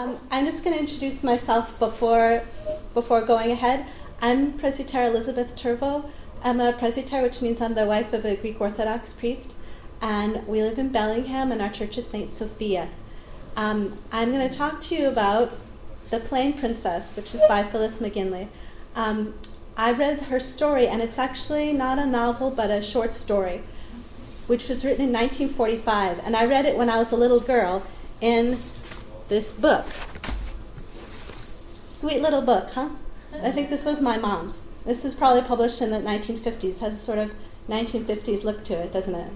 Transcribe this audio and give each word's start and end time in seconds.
Um, 0.00 0.16
I'm 0.30 0.46
just 0.46 0.64
going 0.64 0.74
to 0.74 0.80
introduce 0.80 1.22
myself 1.22 1.78
before, 1.78 2.42
before 2.94 3.22
going 3.22 3.50
ahead. 3.50 3.84
I'm 4.22 4.54
Presbyter 4.54 5.02
Elizabeth 5.02 5.54
Tervo. 5.54 6.10
I'm 6.42 6.58
a 6.58 6.72
presbyter, 6.72 7.20
which 7.20 7.42
means 7.42 7.60
I'm 7.60 7.74
the 7.74 7.84
wife 7.84 8.14
of 8.14 8.24
a 8.24 8.34
Greek 8.34 8.62
Orthodox 8.62 9.12
priest, 9.12 9.54
and 10.00 10.42
we 10.46 10.62
live 10.62 10.78
in 10.78 10.90
Bellingham, 10.90 11.52
and 11.52 11.60
our 11.60 11.68
church 11.68 11.98
is 11.98 12.06
St. 12.06 12.32
Sophia. 12.32 12.88
Um, 13.58 13.92
I'm 14.10 14.32
going 14.32 14.48
to 14.48 14.58
talk 14.58 14.80
to 14.80 14.94
you 14.94 15.06
about 15.10 15.52
The 16.08 16.20
Plain 16.20 16.54
Princess, 16.54 17.14
which 17.14 17.34
is 17.34 17.44
by 17.46 17.62
Phyllis 17.62 17.98
McGinley. 17.98 18.48
Um, 18.96 19.34
I 19.76 19.92
read 19.92 20.18
her 20.18 20.40
story, 20.40 20.86
and 20.86 21.02
it's 21.02 21.18
actually 21.18 21.74
not 21.74 21.98
a 21.98 22.06
novel, 22.06 22.50
but 22.50 22.70
a 22.70 22.80
short 22.80 23.12
story, 23.12 23.60
which 24.46 24.66
was 24.70 24.82
written 24.82 25.04
in 25.04 25.12
1945. 25.12 26.24
And 26.24 26.34
I 26.34 26.46
read 26.46 26.64
it 26.64 26.78
when 26.78 26.88
I 26.88 26.96
was 26.96 27.12
a 27.12 27.16
little 27.16 27.40
girl 27.40 27.82
in 28.22 28.56
this 29.30 29.52
book. 29.52 29.86
Sweet 31.80 32.20
little 32.20 32.42
book, 32.42 32.68
huh? 32.72 32.90
I 33.42 33.52
think 33.52 33.70
this 33.70 33.86
was 33.86 34.02
my 34.02 34.18
mom's. 34.18 34.62
This 34.84 35.04
is 35.04 35.14
probably 35.14 35.42
published 35.42 35.80
in 35.80 35.90
the 35.90 35.98
1950s. 35.98 36.80
Has 36.80 36.92
a 36.92 36.96
sort 36.96 37.18
of 37.18 37.32
1950s 37.68 38.44
look 38.44 38.64
to 38.64 38.74
it, 38.74 38.92
doesn't 38.92 39.14
it? 39.14 39.30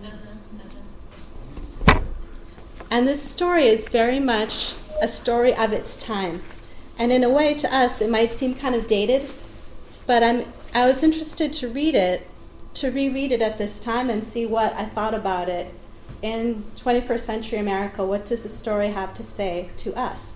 And 2.90 3.06
this 3.06 3.22
story 3.22 3.64
is 3.64 3.88
very 3.88 4.20
much 4.20 4.74
a 5.00 5.08
story 5.08 5.54
of 5.54 5.72
its 5.72 5.96
time. 5.96 6.40
And 6.98 7.12
in 7.12 7.22
a 7.22 7.30
way, 7.30 7.54
to 7.54 7.68
us, 7.74 8.02
it 8.02 8.10
might 8.10 8.32
seem 8.32 8.54
kind 8.54 8.74
of 8.74 8.86
dated, 8.86 9.28
but 10.06 10.22
I'm, 10.22 10.42
I 10.74 10.86
was 10.86 11.02
interested 11.02 11.52
to 11.54 11.68
read 11.68 11.94
it, 11.94 12.26
to 12.74 12.90
reread 12.90 13.32
it 13.32 13.42
at 13.42 13.58
this 13.58 13.78
time 13.78 14.10
and 14.10 14.22
see 14.22 14.44
what 14.46 14.72
I 14.74 14.84
thought 14.84 15.14
about 15.14 15.48
it 15.48 15.72
in 16.24 16.54
21st 16.76 17.20
century 17.20 17.58
America, 17.58 18.02
what 18.02 18.24
does 18.24 18.44
the 18.44 18.48
story 18.48 18.86
have 18.86 19.12
to 19.12 19.22
say 19.22 19.68
to 19.76 19.92
us? 19.92 20.32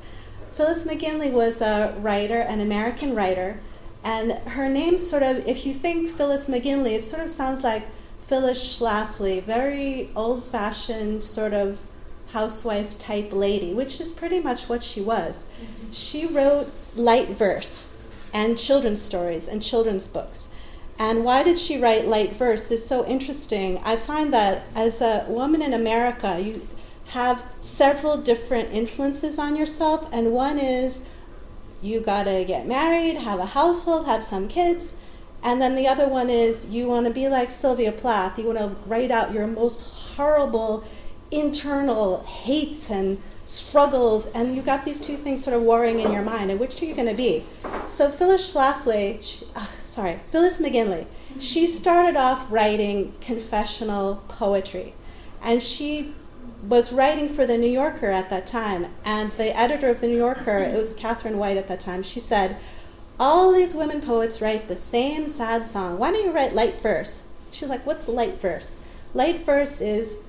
Phyllis 0.51 0.87
McGinley 0.87 1.33
was 1.33 1.63
a 1.63 1.95
writer, 1.99 2.41
an 2.41 2.61
American 2.61 3.15
writer, 3.15 3.59
and 4.05 4.33
her 4.49 4.69
name 4.69 4.99
sort 4.99 5.23
of, 5.23 5.39
if 5.49 5.65
you 5.65 5.73
think 5.73 6.11
Phyllis 6.11 6.47
McGinley, 6.47 6.95
it 6.95 7.05
sort 7.05 7.23
of 7.23 7.31
sounds 7.31 7.65
like 7.65 7.87
Phyllis 8.21 8.79
Schlafly, 8.79 9.43
very 9.43 10.11
old 10.15 10.45
fashioned 10.45 11.25
sort 11.25 11.55
of 11.55 11.87
housewife 12.33 12.99
type 12.99 13.33
lady, 13.33 13.73
which 13.73 13.99
is 13.99 14.13
pretty 14.13 14.41
much 14.41 14.69
what 14.69 14.83
she 14.83 15.01
was. 15.01 15.45
Mm-hmm. 15.45 15.93
She 15.93 16.27
wrote 16.27 16.71
light 16.97 17.29
verse 17.29 18.31
and 18.35 18.59
children's 18.59 19.01
stories 19.01 19.49
and 19.49 19.63
children's 19.63 20.07
books. 20.07 20.55
And 20.99 21.25
why 21.25 21.43
did 21.43 21.59
she 21.59 21.81
write 21.81 22.07
light 22.07 22.33
verse 22.33 22.71
is 22.71 22.85
so 22.85 23.07
interesting. 23.07 23.79
I 23.85 23.97
find 23.97 24.33
that 24.33 24.65
as 24.75 25.01
a 25.01 25.27
woman 25.29 25.63
in 25.63 25.73
America, 25.73 26.41
you 26.41 26.61
have 27.09 27.45
several 27.61 28.17
different 28.17 28.73
influences 28.73 29.39
on 29.39 29.57
yourself, 29.57 30.13
and 30.13 30.33
one 30.33 30.59
is 30.59 31.09
you 31.81 32.01
gotta 32.01 32.45
get 32.47 32.67
married, 32.67 33.17
have 33.17 33.39
a 33.39 33.47
household, 33.47 34.07
have 34.07 34.23
some 34.23 34.49
kids, 34.49 34.97
and 35.43 35.63
then 35.63 35.77
the 35.77 35.87
other 35.87 36.09
one 36.09 36.29
is 36.29 36.75
you 36.75 36.89
want 36.89 37.07
to 37.07 37.13
be 37.13 37.29
like 37.29 37.51
Sylvia 37.51 37.93
Plath. 37.93 38.39
You 38.39 38.47
want 38.47 38.59
to 38.59 38.89
write 38.89 39.11
out 39.11 39.33
your 39.33 39.47
most 39.47 40.17
horrible 40.17 40.85
internal 41.31 42.25
hates 42.25 42.91
and 42.91 43.19
struggles, 43.49 44.27
and 44.33 44.55
you've 44.55 44.67
got 44.67 44.85
these 44.85 45.01
two 45.01 45.15
things 45.15 45.43
sort 45.43 45.57
of 45.57 45.63
warring 45.63 46.01
in 46.01 46.13
your 46.13 46.23
mind, 46.23 46.51
and 46.51 46.61
which 46.61 46.81
are 46.83 46.85
you 46.85 46.95
going 46.95 47.09
to 47.09 47.17
be? 47.17 47.43
So 47.89 48.11
Phyllis 48.11 48.53
Schlafly, 48.53 49.23
she, 49.23 49.47
oh, 49.47 49.53
ah, 49.57 49.69
sorry, 49.71 50.17
Phyllis 50.29 50.61
McGinley, 50.61 51.07
she 51.41 51.67
started 51.67 52.17
off 52.17 52.53
writing 52.53 53.15
confessional 53.21 54.23
poetry, 54.29 54.93
and 55.43 55.63
she 55.63 56.13
was 56.63 56.93
writing 56.93 57.29
for 57.29 57.47
the 57.47 57.57
New 57.57 57.71
Yorker 57.71 58.11
at 58.11 58.29
that 58.29 58.47
time, 58.47 58.87
and 59.05 59.33
the 59.33 59.59
editor 59.59 59.89
of 59.89 60.03
the 60.03 60.09
New 60.09 60.19
Yorker, 60.19 60.59
it 60.59 60.75
was 60.75 60.93
Katharine 60.93 61.39
White 61.39 61.57
at 61.57 61.69
that 61.69 61.81
time, 61.81 62.03
she 62.03 62.21
said, 62.21 62.57
all 63.21 63.53
these 63.53 63.75
women 63.75 64.01
poets 64.01 64.41
write 64.41 64.69
the 64.69 64.77
same 64.77 65.27
sad 65.27 65.67
song. 65.67 65.99
Why 65.99 66.13
don't 66.13 66.25
you 66.25 66.33
write 66.33 66.53
light 66.53 66.81
verse? 66.81 67.29
She 67.51 67.65
was 67.65 67.71
like, 67.71 67.85
What's 67.85 68.09
light 68.09 68.41
verse? 68.41 68.77
Light 69.15 69.41
verse 69.41 69.81
is 69.81 70.23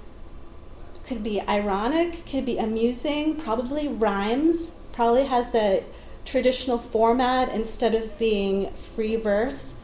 could 1.10 1.24
be 1.24 1.42
ironic, 1.50 2.24
could 2.28 2.46
be 2.46 2.60
amusing, 2.60 3.36
probably 3.36 3.88
rhymes, 3.88 4.80
probably 4.94 5.26
has 5.26 5.56
a 5.56 5.84
traditional 6.24 6.78
format 6.78 7.52
instead 7.52 7.96
of 7.96 8.18
being 8.20 8.68
free 8.76 9.16
verse. 9.16 9.82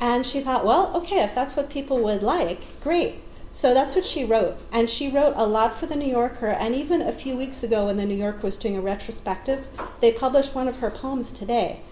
And 0.00 0.24
she 0.24 0.40
thought, 0.40 0.64
well, 0.64 0.96
okay, 0.96 1.22
if 1.22 1.34
that's 1.34 1.56
what 1.56 1.68
people 1.68 2.02
would 2.02 2.22
like, 2.22 2.64
great. 2.80 3.16
So 3.50 3.74
that's 3.74 3.94
what 3.94 4.06
she 4.06 4.24
wrote. 4.24 4.56
And 4.72 4.88
she 4.88 5.10
wrote 5.10 5.34
a 5.36 5.46
lot 5.46 5.74
for 5.74 5.84
The 5.84 5.94
New 5.94 6.10
Yorker. 6.10 6.56
And 6.58 6.74
even 6.74 7.02
a 7.02 7.12
few 7.12 7.36
weeks 7.36 7.62
ago, 7.62 7.84
when 7.84 7.98
The 7.98 8.06
New 8.06 8.16
Yorker 8.16 8.40
was 8.44 8.56
doing 8.56 8.78
a 8.78 8.80
retrospective, 8.80 9.68
they 10.00 10.10
published 10.10 10.54
one 10.54 10.68
of 10.68 10.78
her 10.78 10.90
poems 10.90 11.32
today. 11.32 11.82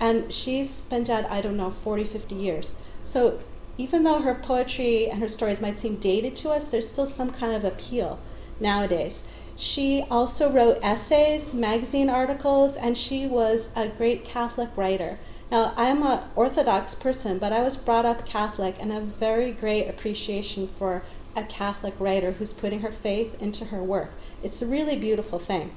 And 0.00 0.32
she's 0.32 0.80
been 0.80 1.04
dead, 1.04 1.26
I 1.30 1.40
don't 1.40 1.56
know, 1.56 1.70
40, 1.70 2.02
50 2.02 2.34
years. 2.34 2.76
So 3.04 3.38
even 3.76 4.02
though 4.02 4.22
her 4.22 4.34
poetry 4.34 5.08
and 5.10 5.20
her 5.20 5.28
stories 5.28 5.60
might 5.60 5.78
seem 5.78 5.96
dated 5.96 6.36
to 6.36 6.50
us, 6.50 6.70
there's 6.70 6.88
still 6.88 7.06
some 7.06 7.30
kind 7.30 7.54
of 7.54 7.64
appeal 7.64 8.18
nowadays. 8.60 9.26
She 9.56 10.04
also 10.10 10.50
wrote 10.50 10.78
essays, 10.82 11.54
magazine 11.54 12.08
articles, 12.08 12.76
and 12.76 12.96
she 12.96 13.26
was 13.26 13.72
a 13.76 13.88
great 13.88 14.24
Catholic 14.24 14.76
writer. 14.76 15.18
Now, 15.50 15.72
I'm 15.76 16.02
an 16.02 16.20
Orthodox 16.34 16.94
person, 16.94 17.38
but 17.38 17.52
I 17.52 17.60
was 17.60 17.76
brought 17.76 18.04
up 18.04 18.26
Catholic 18.26 18.76
and 18.80 18.90
a 18.90 19.00
very 19.00 19.52
great 19.52 19.88
appreciation 19.88 20.66
for 20.66 21.02
a 21.36 21.44
Catholic 21.44 21.94
writer 22.00 22.32
who's 22.32 22.52
putting 22.52 22.80
her 22.80 22.90
faith 22.90 23.40
into 23.40 23.66
her 23.66 23.82
work. 23.82 24.12
It's 24.42 24.62
a 24.62 24.66
really 24.66 24.96
beautiful 24.96 25.38
thing. 25.38 25.70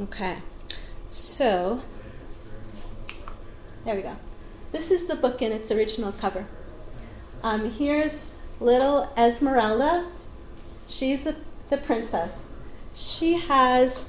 Okay, 0.00 0.36
so 1.08 1.80
there 3.84 3.96
we 3.96 4.02
go. 4.02 4.16
This 4.72 4.90
is 4.90 5.06
the 5.06 5.16
book 5.16 5.42
in 5.42 5.52
its 5.52 5.72
original 5.72 6.12
cover. 6.12 6.46
Um, 7.42 7.70
here's 7.70 8.34
little 8.60 9.10
Esmeralda. 9.16 10.06
She's 10.86 11.24
the, 11.24 11.36
the 11.70 11.78
princess. 11.78 12.46
She 12.94 13.34
has 13.34 14.08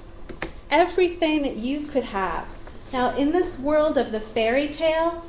everything 0.72 1.44
that 1.44 1.58
you 1.58 1.86
could 1.88 2.06
have. 2.06 2.48
Now, 2.92 3.16
in 3.16 3.31
this 3.31 3.59
world 3.59 3.98
of 3.98 4.12
the 4.12 4.19
fairy 4.19 4.68
tale, 4.68 5.24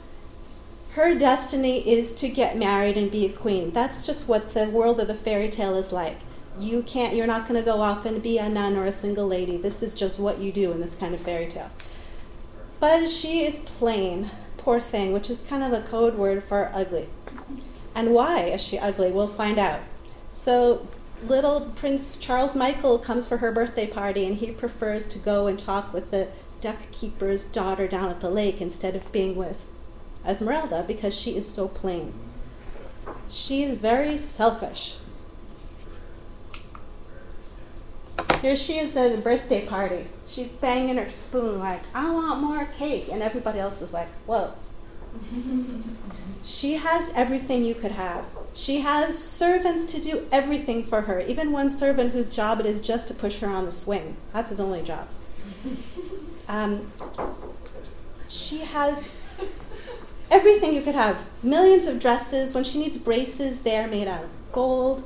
her 0.92 1.16
destiny 1.16 1.88
is 1.88 2.12
to 2.14 2.28
get 2.28 2.56
married 2.56 2.96
and 2.96 3.10
be 3.10 3.26
a 3.26 3.32
queen. 3.32 3.70
That's 3.70 4.04
just 4.04 4.28
what 4.28 4.50
the 4.50 4.68
world 4.70 5.00
of 5.00 5.08
the 5.08 5.14
fairy 5.14 5.48
tale 5.48 5.76
is 5.76 5.92
like. 5.92 6.16
You 6.58 6.82
can't, 6.82 7.14
you're 7.14 7.26
not 7.26 7.46
going 7.46 7.60
to 7.60 7.66
go 7.66 7.80
off 7.80 8.06
and 8.06 8.22
be 8.22 8.38
a 8.38 8.48
nun 8.48 8.76
or 8.76 8.84
a 8.84 8.92
single 8.92 9.26
lady. 9.26 9.56
This 9.56 9.82
is 9.82 9.94
just 9.94 10.18
what 10.18 10.38
you 10.38 10.50
do 10.50 10.72
in 10.72 10.80
this 10.80 10.94
kind 10.94 11.14
of 11.14 11.20
fairy 11.20 11.46
tale. 11.46 11.70
But 12.80 13.08
she 13.08 13.40
is 13.40 13.60
plain 13.60 14.30
poor 14.60 14.78
thing, 14.78 15.12
which 15.12 15.28
is 15.30 15.42
kind 15.42 15.62
of 15.62 15.72
a 15.72 15.86
code 15.86 16.14
word 16.14 16.42
for 16.42 16.70
ugly. 16.72 17.08
And 17.94 18.14
why 18.14 18.42
is 18.42 18.62
she 18.62 18.78
ugly? 18.78 19.10
We'll 19.10 19.26
find 19.26 19.58
out. 19.58 19.80
So, 20.30 20.86
little 21.26 21.72
Prince 21.74 22.16
Charles 22.16 22.54
Michael 22.54 22.98
comes 22.98 23.26
for 23.26 23.38
her 23.38 23.52
birthday 23.52 23.86
party, 23.86 24.26
and 24.26 24.36
he 24.36 24.52
prefers 24.52 25.06
to 25.08 25.18
go 25.18 25.46
and 25.46 25.58
talk 25.58 25.92
with 25.92 26.10
the 26.10 26.28
duck 26.60 26.78
keeper's 26.92 27.44
daughter 27.44 27.88
down 27.88 28.10
at 28.10 28.20
the 28.20 28.30
lake 28.30 28.60
instead 28.60 28.94
of 28.94 29.10
being 29.12 29.34
with 29.34 29.66
Esmeralda 30.26 30.84
because 30.86 31.18
she 31.18 31.36
is 31.36 31.48
so 31.48 31.66
plain. 31.66 32.12
She's 33.28 33.78
very 33.78 34.16
selfish. 34.16 34.98
Here 38.40 38.56
she 38.56 38.78
is 38.78 38.96
at 38.96 39.18
a 39.18 39.20
birthday 39.20 39.66
party. 39.66 40.06
She's 40.26 40.52
banging 40.54 40.96
her 40.96 41.08
spoon 41.10 41.58
like, 41.58 41.82
I 41.94 42.10
want 42.10 42.40
more 42.40 42.64
cake. 42.78 43.08
And 43.12 43.22
everybody 43.22 43.58
else 43.58 43.82
is 43.82 43.92
like, 43.92 44.08
whoa. 44.26 44.52
she 46.42 46.74
has 46.74 47.12
everything 47.14 47.64
you 47.64 47.74
could 47.74 47.92
have. 47.92 48.24
She 48.54 48.80
has 48.80 49.16
servants 49.16 49.84
to 49.92 50.00
do 50.00 50.26
everything 50.32 50.82
for 50.82 51.02
her, 51.02 51.20
even 51.20 51.52
one 51.52 51.68
servant 51.68 52.12
whose 52.12 52.34
job 52.34 52.60
it 52.60 52.66
is 52.66 52.80
just 52.80 53.08
to 53.08 53.14
push 53.14 53.38
her 53.40 53.48
on 53.48 53.66
the 53.66 53.72
swing. 53.72 54.16
That's 54.32 54.48
his 54.48 54.60
only 54.60 54.82
job. 54.82 55.06
Um, 56.48 56.90
she 58.28 58.58
has 58.58 59.08
everything 60.32 60.74
you 60.74 60.80
could 60.80 60.96
have 60.96 61.24
millions 61.44 61.86
of 61.86 62.00
dresses. 62.00 62.54
When 62.54 62.64
she 62.64 62.80
needs 62.80 62.98
braces, 62.98 63.60
they're 63.60 63.86
made 63.86 64.08
out 64.08 64.24
of 64.24 64.36
gold. 64.50 65.04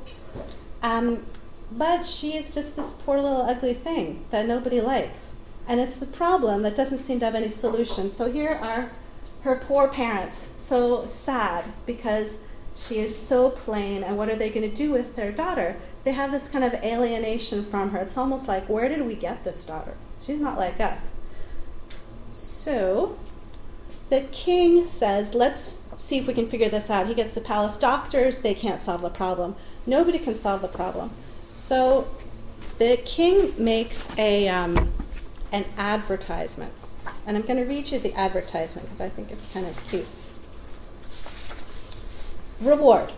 Um, 0.81 1.23
but 1.71 2.05
she 2.05 2.35
is 2.35 2.53
just 2.53 2.75
this 2.75 2.93
poor 2.93 3.17
little 3.17 3.41
ugly 3.41 3.73
thing 3.73 4.25
that 4.29 4.47
nobody 4.47 4.81
likes. 4.81 5.33
And 5.67 5.79
it's 5.79 6.01
a 6.01 6.07
problem 6.07 6.61
that 6.61 6.75
doesn't 6.75 6.99
seem 6.99 7.19
to 7.19 7.25
have 7.25 7.35
any 7.35 7.47
solution. 7.47 8.09
So 8.09 8.31
here 8.31 8.59
are 8.61 8.91
her 9.41 9.55
poor 9.55 9.89
parents, 9.89 10.51
so 10.57 11.05
sad 11.05 11.65
because 11.85 12.43
she 12.73 12.99
is 12.99 13.15
so 13.15 13.51
plain, 13.51 14.03
and 14.03 14.17
what 14.17 14.27
are 14.27 14.35
they 14.35 14.49
going 14.49 14.69
to 14.69 14.75
do 14.75 14.91
with 14.91 15.15
their 15.15 15.31
daughter? 15.31 15.77
They 16.03 16.11
have 16.11 16.31
this 16.31 16.49
kind 16.49 16.63
of 16.63 16.73
alienation 16.83 17.63
from 17.63 17.91
her. 17.91 17.99
It's 17.99 18.17
almost 18.17 18.47
like, 18.47 18.67
where 18.67 18.89
did 18.89 19.05
we 19.05 19.15
get 19.15 19.43
this 19.43 19.63
daughter? 19.63 19.93
She's 20.21 20.39
not 20.39 20.57
like 20.57 20.81
us. 20.81 21.17
So 22.31 23.17
the 24.09 24.27
king 24.31 24.85
says, 24.85 25.33
let's 25.33 25.81
see 25.97 26.19
if 26.19 26.27
we 26.27 26.33
can 26.33 26.47
figure 26.47 26.67
this 26.67 26.89
out. 26.89 27.07
He 27.07 27.13
gets 27.13 27.33
the 27.33 27.41
palace 27.41 27.77
doctors, 27.77 28.39
they 28.41 28.53
can't 28.53 28.81
solve 28.81 29.01
the 29.01 29.09
problem. 29.09 29.55
Nobody 29.87 30.19
can 30.19 30.35
solve 30.35 30.61
the 30.61 30.67
problem. 30.67 31.11
So 31.55 32.09
the 32.79 32.99
king 33.05 33.53
makes 33.57 34.09
a 34.19 34.49
um, 34.49 34.89
an 35.53 35.63
advertisement, 35.77 36.73
and 37.25 37.37
I'm 37.37 37.43
going 37.43 37.63
to 37.63 37.63
read 37.63 37.89
you 37.91 37.97
the 37.97 38.13
advertisement 38.13 38.87
because 38.87 38.99
I 38.99 39.07
think 39.07 39.31
it's 39.31 39.53
kind 39.53 39.65
of 39.65 39.73
cute. 39.87 40.05
Reward. 42.61 43.13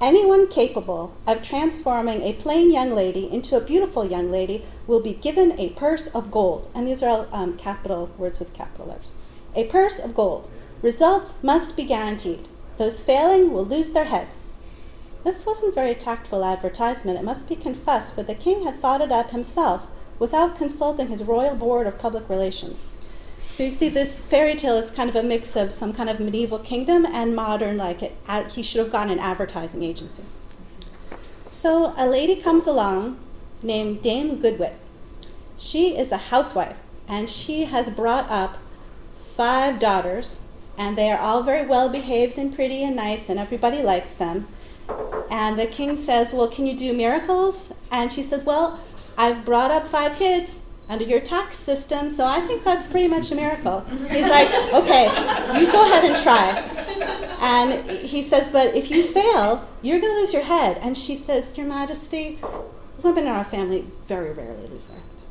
Anyone 0.00 0.48
capable 0.48 1.14
of 1.26 1.42
transforming 1.42 2.22
a 2.22 2.32
plain 2.32 2.72
young 2.72 2.92
lady 2.92 3.30
into 3.30 3.58
a 3.58 3.60
beautiful 3.60 4.06
young 4.06 4.30
lady 4.30 4.64
will 4.86 5.02
be 5.02 5.12
given 5.12 5.52
a 5.60 5.70
purse 5.74 6.08
of 6.14 6.30
gold. 6.30 6.70
And 6.74 6.88
these 6.88 7.02
are 7.02 7.10
all 7.10 7.28
um, 7.34 7.58
capital 7.58 8.10
words 8.16 8.40
with 8.40 8.54
capital 8.54 8.86
letters. 8.86 9.12
A 9.54 9.64
purse 9.66 10.02
of 10.02 10.14
gold. 10.14 10.48
Results 10.80 11.42
must 11.44 11.76
be 11.76 11.84
guaranteed. 11.84 12.48
Those 12.78 13.04
failing 13.04 13.52
will 13.52 13.66
lose 13.66 13.92
their 13.92 14.06
heads. 14.06 14.46
This 15.24 15.46
wasn't 15.46 15.74
very 15.74 15.94
tactful 15.94 16.44
advertisement, 16.44 17.18
it 17.18 17.24
must 17.24 17.48
be 17.48 17.54
confessed, 17.54 18.14
for 18.14 18.22
the 18.22 18.34
king 18.34 18.64
had 18.64 18.76
thought 18.76 19.00
it 19.00 19.12
up 19.12 19.30
himself 19.30 19.86
without 20.18 20.56
consulting 20.56 21.08
his 21.08 21.24
royal 21.24 21.54
board 21.54 21.86
of 21.86 21.98
public 21.98 22.28
relations. 22.28 22.88
So 23.42 23.64
you 23.64 23.70
see, 23.70 23.88
this 23.88 24.18
fairy 24.18 24.54
tale 24.54 24.76
is 24.76 24.90
kind 24.90 25.10
of 25.10 25.16
a 25.16 25.22
mix 25.22 25.56
of 25.56 25.72
some 25.72 25.92
kind 25.92 26.08
of 26.08 26.18
medieval 26.18 26.58
kingdom 26.58 27.06
and 27.06 27.36
modern, 27.36 27.76
like 27.76 28.02
it, 28.02 28.12
he 28.50 28.62
should 28.62 28.80
have 28.80 28.90
gotten 28.90 29.12
an 29.12 29.18
advertising 29.18 29.82
agency. 29.82 30.24
So 31.48 31.92
a 31.98 32.06
lady 32.06 32.40
comes 32.40 32.66
along 32.66 33.20
named 33.62 34.00
Dame 34.00 34.40
Goodwit. 34.40 34.74
She 35.58 35.96
is 35.96 36.10
a 36.10 36.16
housewife, 36.16 36.80
and 37.06 37.28
she 37.28 37.66
has 37.66 37.90
brought 37.90 38.28
up 38.30 38.56
five 39.12 39.78
daughters, 39.78 40.48
and 40.78 40.96
they 40.96 41.10
are 41.10 41.18
all 41.18 41.42
very 41.42 41.66
well 41.66 41.92
behaved 41.92 42.38
and 42.38 42.54
pretty 42.54 42.82
and 42.82 42.96
nice, 42.96 43.28
and 43.28 43.38
everybody 43.38 43.82
likes 43.82 44.16
them. 44.16 44.46
And 45.30 45.58
the 45.58 45.66
king 45.66 45.96
says, 45.96 46.32
Well, 46.32 46.48
can 46.48 46.66
you 46.66 46.76
do 46.76 46.92
miracles? 46.92 47.72
And 47.90 48.12
she 48.12 48.22
says, 48.22 48.44
Well, 48.44 48.78
I've 49.18 49.44
brought 49.44 49.70
up 49.70 49.84
five 49.84 50.16
kids 50.16 50.64
under 50.88 51.04
your 51.04 51.20
tax 51.20 51.56
system, 51.56 52.10
so 52.10 52.26
I 52.26 52.40
think 52.40 52.64
that's 52.64 52.86
pretty 52.86 53.08
much 53.08 53.32
a 53.32 53.34
miracle. 53.34 53.80
He's 54.10 54.30
like, 54.30 54.48
Okay, 54.74 55.06
you 55.58 55.70
go 55.72 55.90
ahead 55.90 56.04
and 56.04 56.22
try. 56.22 56.72
And 57.42 57.90
he 57.90 58.22
says, 58.22 58.48
But 58.48 58.74
if 58.74 58.90
you 58.90 59.02
fail, 59.02 59.66
you're 59.82 60.00
going 60.00 60.12
to 60.12 60.20
lose 60.20 60.32
your 60.32 60.44
head. 60.44 60.78
And 60.82 60.96
she 60.96 61.14
says, 61.16 61.56
Your 61.56 61.66
Majesty, 61.66 62.38
women 63.02 63.24
in 63.24 63.30
our 63.30 63.44
family 63.44 63.84
very 64.06 64.32
rarely 64.32 64.68
lose 64.68 64.88
their 64.88 65.00
heads. 65.00 65.28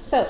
so 0.00 0.28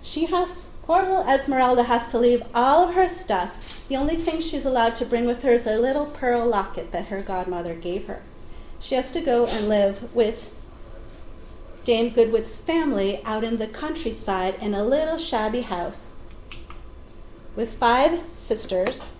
she 0.00 0.26
has, 0.26 0.67
poor 0.88 1.02
little 1.02 1.28
Esmeralda 1.28 1.82
has 1.82 2.06
to 2.06 2.18
leave 2.18 2.42
all 2.54 2.88
of 2.88 2.94
her 2.94 3.06
stuff. 3.06 3.86
The 3.88 3.96
only 3.96 4.16
thing 4.16 4.40
she's 4.40 4.64
allowed 4.64 4.94
to 4.94 5.04
bring 5.04 5.26
with 5.26 5.42
her 5.42 5.50
is 5.50 5.66
a 5.66 5.78
little 5.78 6.06
pearl 6.06 6.46
locket 6.46 6.92
that 6.92 7.08
her 7.08 7.20
godmother 7.20 7.74
gave 7.74 8.06
her. 8.06 8.22
She 8.80 8.94
has 8.94 9.10
to 9.10 9.20
go 9.20 9.46
and 9.46 9.68
live 9.68 10.14
with 10.14 10.58
Dame 11.84 12.08
Goodwit's 12.08 12.58
family 12.58 13.20
out 13.26 13.44
in 13.44 13.58
the 13.58 13.66
countryside 13.66 14.54
in 14.62 14.72
a 14.72 14.82
little 14.82 15.18
shabby 15.18 15.60
house 15.60 16.16
with 17.54 17.74
five 17.74 18.20
sisters, 18.32 19.14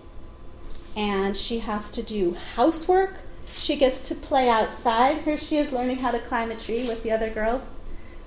and 0.97 1.37
she 1.37 1.59
has 1.59 1.91
to 1.91 2.01
do 2.01 2.35
housework. 2.55 3.21
She 3.45 3.75
gets 3.75 3.99
to 4.09 4.15
play 4.15 4.49
outside. 4.49 5.19
Here 5.19 5.37
she 5.37 5.57
is 5.57 5.71
learning 5.71 5.97
how 5.97 6.09
to 6.09 6.19
climb 6.19 6.49
a 6.49 6.55
tree 6.55 6.87
with 6.87 7.03
the 7.03 7.11
other 7.11 7.29
girls. 7.29 7.73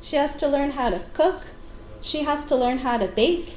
She 0.01 0.15
has 0.15 0.37
to 0.37 0.47
learn 0.47 0.71
how 0.71 0.91
to 0.91 1.03
cook. 1.13 1.43
She 2.03 2.25
has 2.25 2.45
to 2.47 2.57
learn 2.57 2.79
how 2.79 2.99
to 2.99 3.07
bake. 3.07 3.57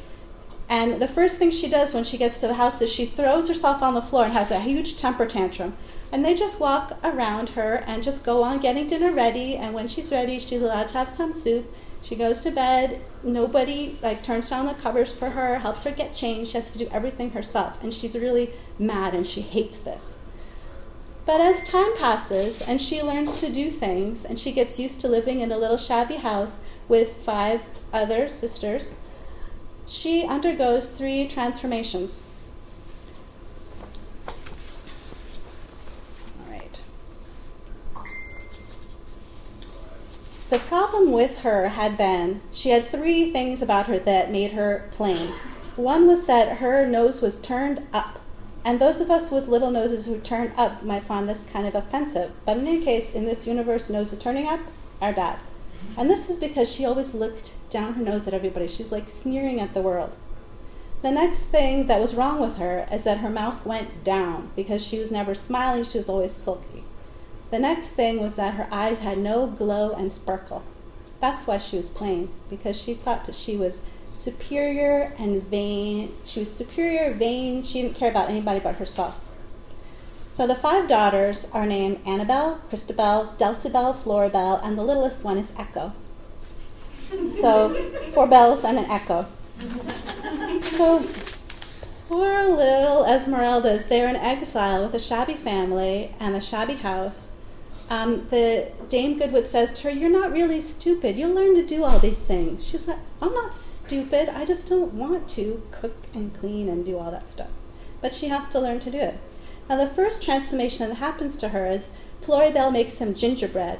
And 0.70 1.02
the 1.02 1.08
first 1.08 1.38
thing 1.38 1.52
she 1.52 1.70
does 1.70 1.94
when 1.94 2.04
she 2.04 2.18
gets 2.18 2.40
to 2.40 2.48
the 2.48 2.54
house 2.54 2.82
is 2.82 2.92
she 2.92 3.06
throws 3.06 3.48
herself 3.48 3.84
on 3.84 3.94
the 3.94 4.02
floor 4.02 4.26
and 4.26 4.34
has 4.34 4.52
a 4.52 4.60
huge 4.60 4.96
temper 4.96 5.26
tantrum. 5.26 5.76
And 6.14 6.24
they 6.24 6.34
just 6.34 6.60
walk 6.60 6.98
around 7.04 7.50
her 7.50 7.84
and 7.88 8.02
just 8.02 8.26
go 8.26 8.44
on 8.44 8.60
getting 8.60 8.88
dinner 8.88 9.12
ready. 9.12 9.58
And 9.58 9.74
when 9.74 9.88
she's 9.88 10.12
ready, 10.12 10.40
she's 10.40 10.62
allowed 10.62 10.88
to 10.90 10.98
have 10.98 11.10
some 11.10 11.34
soup. 11.34 11.66
She 12.02 12.16
goes 12.16 12.42
to 12.42 12.52
bed. 12.52 13.02
Nobody 13.24 13.98
like 14.02 14.22
turns 14.24 14.50
down 14.50 14.68
the 14.68 14.76
covers 14.76 15.12
for 15.12 15.30
her, 15.30 15.60
helps 15.60 15.84
her 15.84 15.92
get 15.92 16.14
changed. 16.14 16.52
She 16.52 16.58
has 16.58 16.72
to 16.72 16.78
do 16.78 16.88
everything 16.92 17.32
herself. 17.32 17.84
And 17.84 17.92
she's 17.92 18.16
really 18.16 18.50
mad 18.78 19.16
and 19.16 19.26
she 19.26 19.42
hates 19.42 19.80
this. 19.80 20.18
But 21.26 21.42
as 21.42 21.62
time 21.62 21.98
passes 21.98 22.68
and 22.68 22.80
she 22.80 23.02
learns 23.02 23.42
to 23.42 23.52
do 23.52 23.70
things 23.70 24.26
and 24.26 24.38
she 24.38 24.52
gets 24.52 24.80
used 24.80 25.02
to 25.02 25.08
living 25.08 25.40
in 25.40 25.52
a 25.52 25.58
little 25.58 25.78
shabby 25.78 26.18
house 26.18 26.78
with 26.88 27.14
five 27.14 27.68
other 27.92 28.28
sisters, 28.28 29.00
she 29.88 30.26
undergoes 30.28 30.98
three 30.98 31.28
transformations. 31.28 32.22
The 40.56 40.60
problem 40.60 41.12
with 41.12 41.40
her 41.40 41.70
had 41.70 41.98
been 41.98 42.40
she 42.54 42.70
had 42.70 42.86
three 42.86 43.32
things 43.32 43.62
about 43.62 43.88
her 43.88 43.98
that 44.00 44.32
made 44.32 44.52
her 44.52 44.88
plain. 44.92 45.34
One 45.76 46.08
was 46.08 46.28
that 46.28 46.60
her 46.60 46.88
nose 46.88 47.22
was 47.22 47.42
turned 47.42 47.82
up. 47.92 48.20
And 48.66 48.80
those 48.80 49.00
of 49.00 49.12
us 49.12 49.32
with 49.32 49.48
little 49.48 49.70
noses 49.70 50.08
who 50.08 50.20
turn 50.20 50.52
up 50.58 50.84
might 50.84 51.04
find 51.04 51.30
this 51.30 51.48
kind 51.50 51.68
of 51.68 51.76
offensive. 51.76 52.36
But 52.46 52.58
in 52.58 52.68
any 52.68 52.84
case, 52.84 53.14
in 53.14 53.26
this 53.26 53.46
universe, 53.46 53.92
noses 53.92 54.18
turning 54.18 54.48
up 54.48 54.60
are 55.00 55.14
bad. 55.14 55.38
And 55.98 56.10
this 56.10 56.30
is 56.32 56.40
because 56.40 56.74
she 56.74 56.84
always 56.84 57.14
looked 57.14 57.58
down 57.70 57.94
her 57.94 58.04
nose 58.04 58.28
at 58.28 58.34
everybody. 58.34 58.68
She's 58.68 58.92
like 58.92 59.08
sneering 59.08 59.62
at 59.62 59.76
the 59.76 59.84
world. 59.84 60.18
The 61.04 61.12
next 61.12 61.46
thing 61.46 61.86
that 61.86 62.02
was 62.02 62.16
wrong 62.16 62.42
with 62.42 62.58
her 62.58 62.88
is 62.92 63.04
that 63.04 63.20
her 63.20 63.30
mouth 63.30 63.64
went 63.68 64.04
down 64.04 64.50
because 64.56 64.84
she 64.84 64.98
was 64.98 65.12
never 65.12 65.36
smiling, 65.36 65.84
she 65.84 66.00
was 66.00 66.10
always 66.10 66.32
sulky. 66.32 66.84
The 67.52 67.60
next 67.60 67.92
thing 67.92 68.20
was 68.20 68.36
that 68.38 68.56
her 68.56 68.68
eyes 68.72 69.00
had 69.00 69.20
no 69.20 69.46
glow 69.46 69.94
and 69.94 70.12
sparkle. 70.12 70.64
That's 71.22 71.46
why 71.46 71.60
she 71.60 71.78
was 71.78 71.92
plain, 71.92 72.30
because 72.50 72.82
she 72.82 72.96
thought 72.96 73.26
that 73.26 73.36
she 73.36 73.56
was 73.56 73.88
superior 74.16 75.14
and 75.20 75.44
vain. 75.44 76.12
She 76.24 76.40
was 76.40 76.54
superior, 76.54 77.14
vain, 77.14 77.64
she 77.64 77.82
didn't 77.82 77.96
care 77.96 78.10
about 78.10 78.30
anybody 78.30 78.60
but 78.60 78.76
herself. 78.76 79.22
So 80.32 80.48
the 80.48 80.56
five 80.56 80.90
daughters 80.90 81.50
are 81.54 81.66
named 81.66 82.00
Annabelle, 82.06 82.60
Christabel, 82.70 83.36
Dulcibel, 83.38 83.96
Floribel, 83.96 84.60
and 84.64 84.78
the 84.78 84.84
littlest 84.84 85.24
one 85.24 85.38
is 85.38 85.54
Echo. 85.58 85.94
So 87.30 87.74
four 88.14 88.28
bells 88.28 88.64
and 88.64 88.78
an 88.78 88.86
echo. 88.86 89.26
So 90.60 91.02
poor 92.08 92.44
little 92.50 93.06
Esmeralda 93.06 93.72
is 93.72 93.86
there 93.86 94.10
in 94.10 94.16
exile 94.16 94.84
with 94.84 94.94
a 94.96 95.00
shabby 95.00 95.34
family 95.34 96.14
and 96.20 96.36
a 96.36 96.42
shabby 96.42 96.74
house 96.74 97.38
um, 97.90 98.28
the 98.30 98.72
Dame 98.90 99.20
Goodwit 99.20 99.46
says 99.46 99.72
to 99.74 99.90
her, 99.90 99.96
"You're 99.96 100.10
not 100.10 100.32
really 100.32 100.60
stupid. 100.60 101.18
You'll 101.18 101.36
learn 101.36 101.56
to 101.56 101.66
do 101.66 101.84
all 101.84 102.00
these 102.00 102.26
things." 102.26 102.68
She's 102.68 102.88
like, 102.88 103.00
"I'm 103.22 103.34
not 103.34 103.54
stupid. 103.54 104.30
I 104.30 104.46
just 104.46 104.68
don't 104.68 104.94
want 104.94 105.28
to 105.30 105.62
cook 105.72 105.96
and 106.14 106.34
clean 106.34 106.68
and 106.68 106.86
do 106.86 106.98
all 106.98 107.12
that 107.12 107.30
stuff." 107.30 107.50
But 108.02 108.14
she 108.14 108.28
has 108.28 108.50
to 108.50 108.60
learn 108.60 108.80
to 108.80 108.92
do 108.92 109.00
it. 109.00 109.18
Now, 109.70 109.78
the 109.78 109.88
first 109.88 110.24
transformation 110.24 110.90
that 110.90 110.96
happens 110.96 111.36
to 111.38 111.50
her 111.50 111.68
is 111.68 111.94
Floribel 112.22 112.72
makes 112.72 112.94
some 112.94 113.14
gingerbread, 113.14 113.80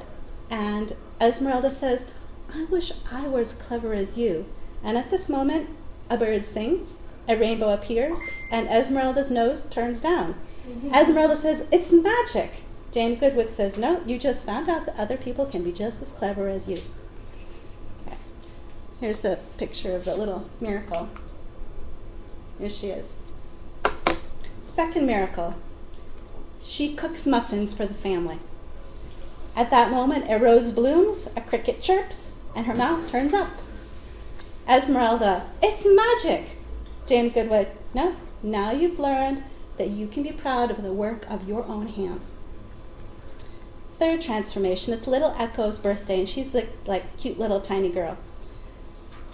and 0.50 0.94
Esmeralda 1.20 1.70
says, 1.70 2.04
"I 2.54 2.64
wish 2.70 2.92
I 3.10 3.26
were 3.28 3.40
as 3.40 3.54
clever 3.54 3.92
as 3.92 4.16
you." 4.16 4.46
And 4.84 4.96
at 4.96 5.10
this 5.10 5.28
moment, 5.28 5.68
a 6.08 6.16
bird 6.16 6.46
sings, 6.46 6.98
a 7.28 7.36
rainbow 7.36 7.72
appears, 7.72 8.20
and 8.52 8.68
Esmeralda's 8.68 9.30
nose 9.32 9.66
turns 9.68 10.00
down. 10.00 10.36
Mm-hmm. 10.68 10.94
Esmeralda 10.94 11.34
says, 11.34 11.66
"It's 11.72 11.92
magic." 11.92 12.62
Dame 12.96 13.18
Goodwit 13.18 13.50
says, 13.50 13.76
No, 13.76 14.00
you 14.06 14.18
just 14.18 14.46
found 14.46 14.70
out 14.70 14.86
that 14.86 14.96
other 14.96 15.18
people 15.18 15.44
can 15.44 15.62
be 15.62 15.70
just 15.70 16.00
as 16.00 16.12
clever 16.12 16.48
as 16.48 16.66
you. 16.66 16.78
Okay. 18.06 18.16
Here's 19.00 19.22
a 19.22 19.38
picture 19.58 19.94
of 19.94 20.06
the 20.06 20.16
little 20.16 20.48
miracle. 20.62 21.10
Here 22.58 22.70
she 22.70 22.86
is. 22.86 23.18
Second 24.64 25.06
miracle. 25.06 25.56
She 26.58 26.94
cooks 26.94 27.26
muffins 27.26 27.74
for 27.74 27.84
the 27.84 27.92
family. 27.92 28.38
At 29.54 29.68
that 29.68 29.90
moment, 29.90 30.30
a 30.30 30.38
rose 30.38 30.72
blooms, 30.72 31.30
a 31.36 31.42
cricket 31.42 31.82
chirps, 31.82 32.32
and 32.56 32.64
her 32.64 32.74
mouth 32.74 33.06
turns 33.10 33.34
up. 33.34 33.60
Esmeralda, 34.66 35.44
it's 35.62 35.86
magic! 35.86 36.56
Dame 37.04 37.30
Goodwit, 37.30 37.68
no, 37.92 38.16
now 38.42 38.72
you've 38.72 38.98
learned 38.98 39.44
that 39.76 39.90
you 39.90 40.08
can 40.08 40.22
be 40.22 40.32
proud 40.32 40.70
of 40.70 40.82
the 40.82 40.94
work 40.94 41.30
of 41.30 41.46
your 41.46 41.66
own 41.66 41.88
hands. 41.88 42.32
Third 43.98 44.20
transformation, 44.20 44.92
it's 44.92 45.06
little 45.06 45.34
Echo's 45.38 45.78
birthday, 45.78 46.18
and 46.18 46.28
she's 46.28 46.54
like 46.54 46.68
like 46.86 47.16
cute 47.16 47.38
little 47.38 47.60
tiny 47.60 47.88
girl. 47.88 48.18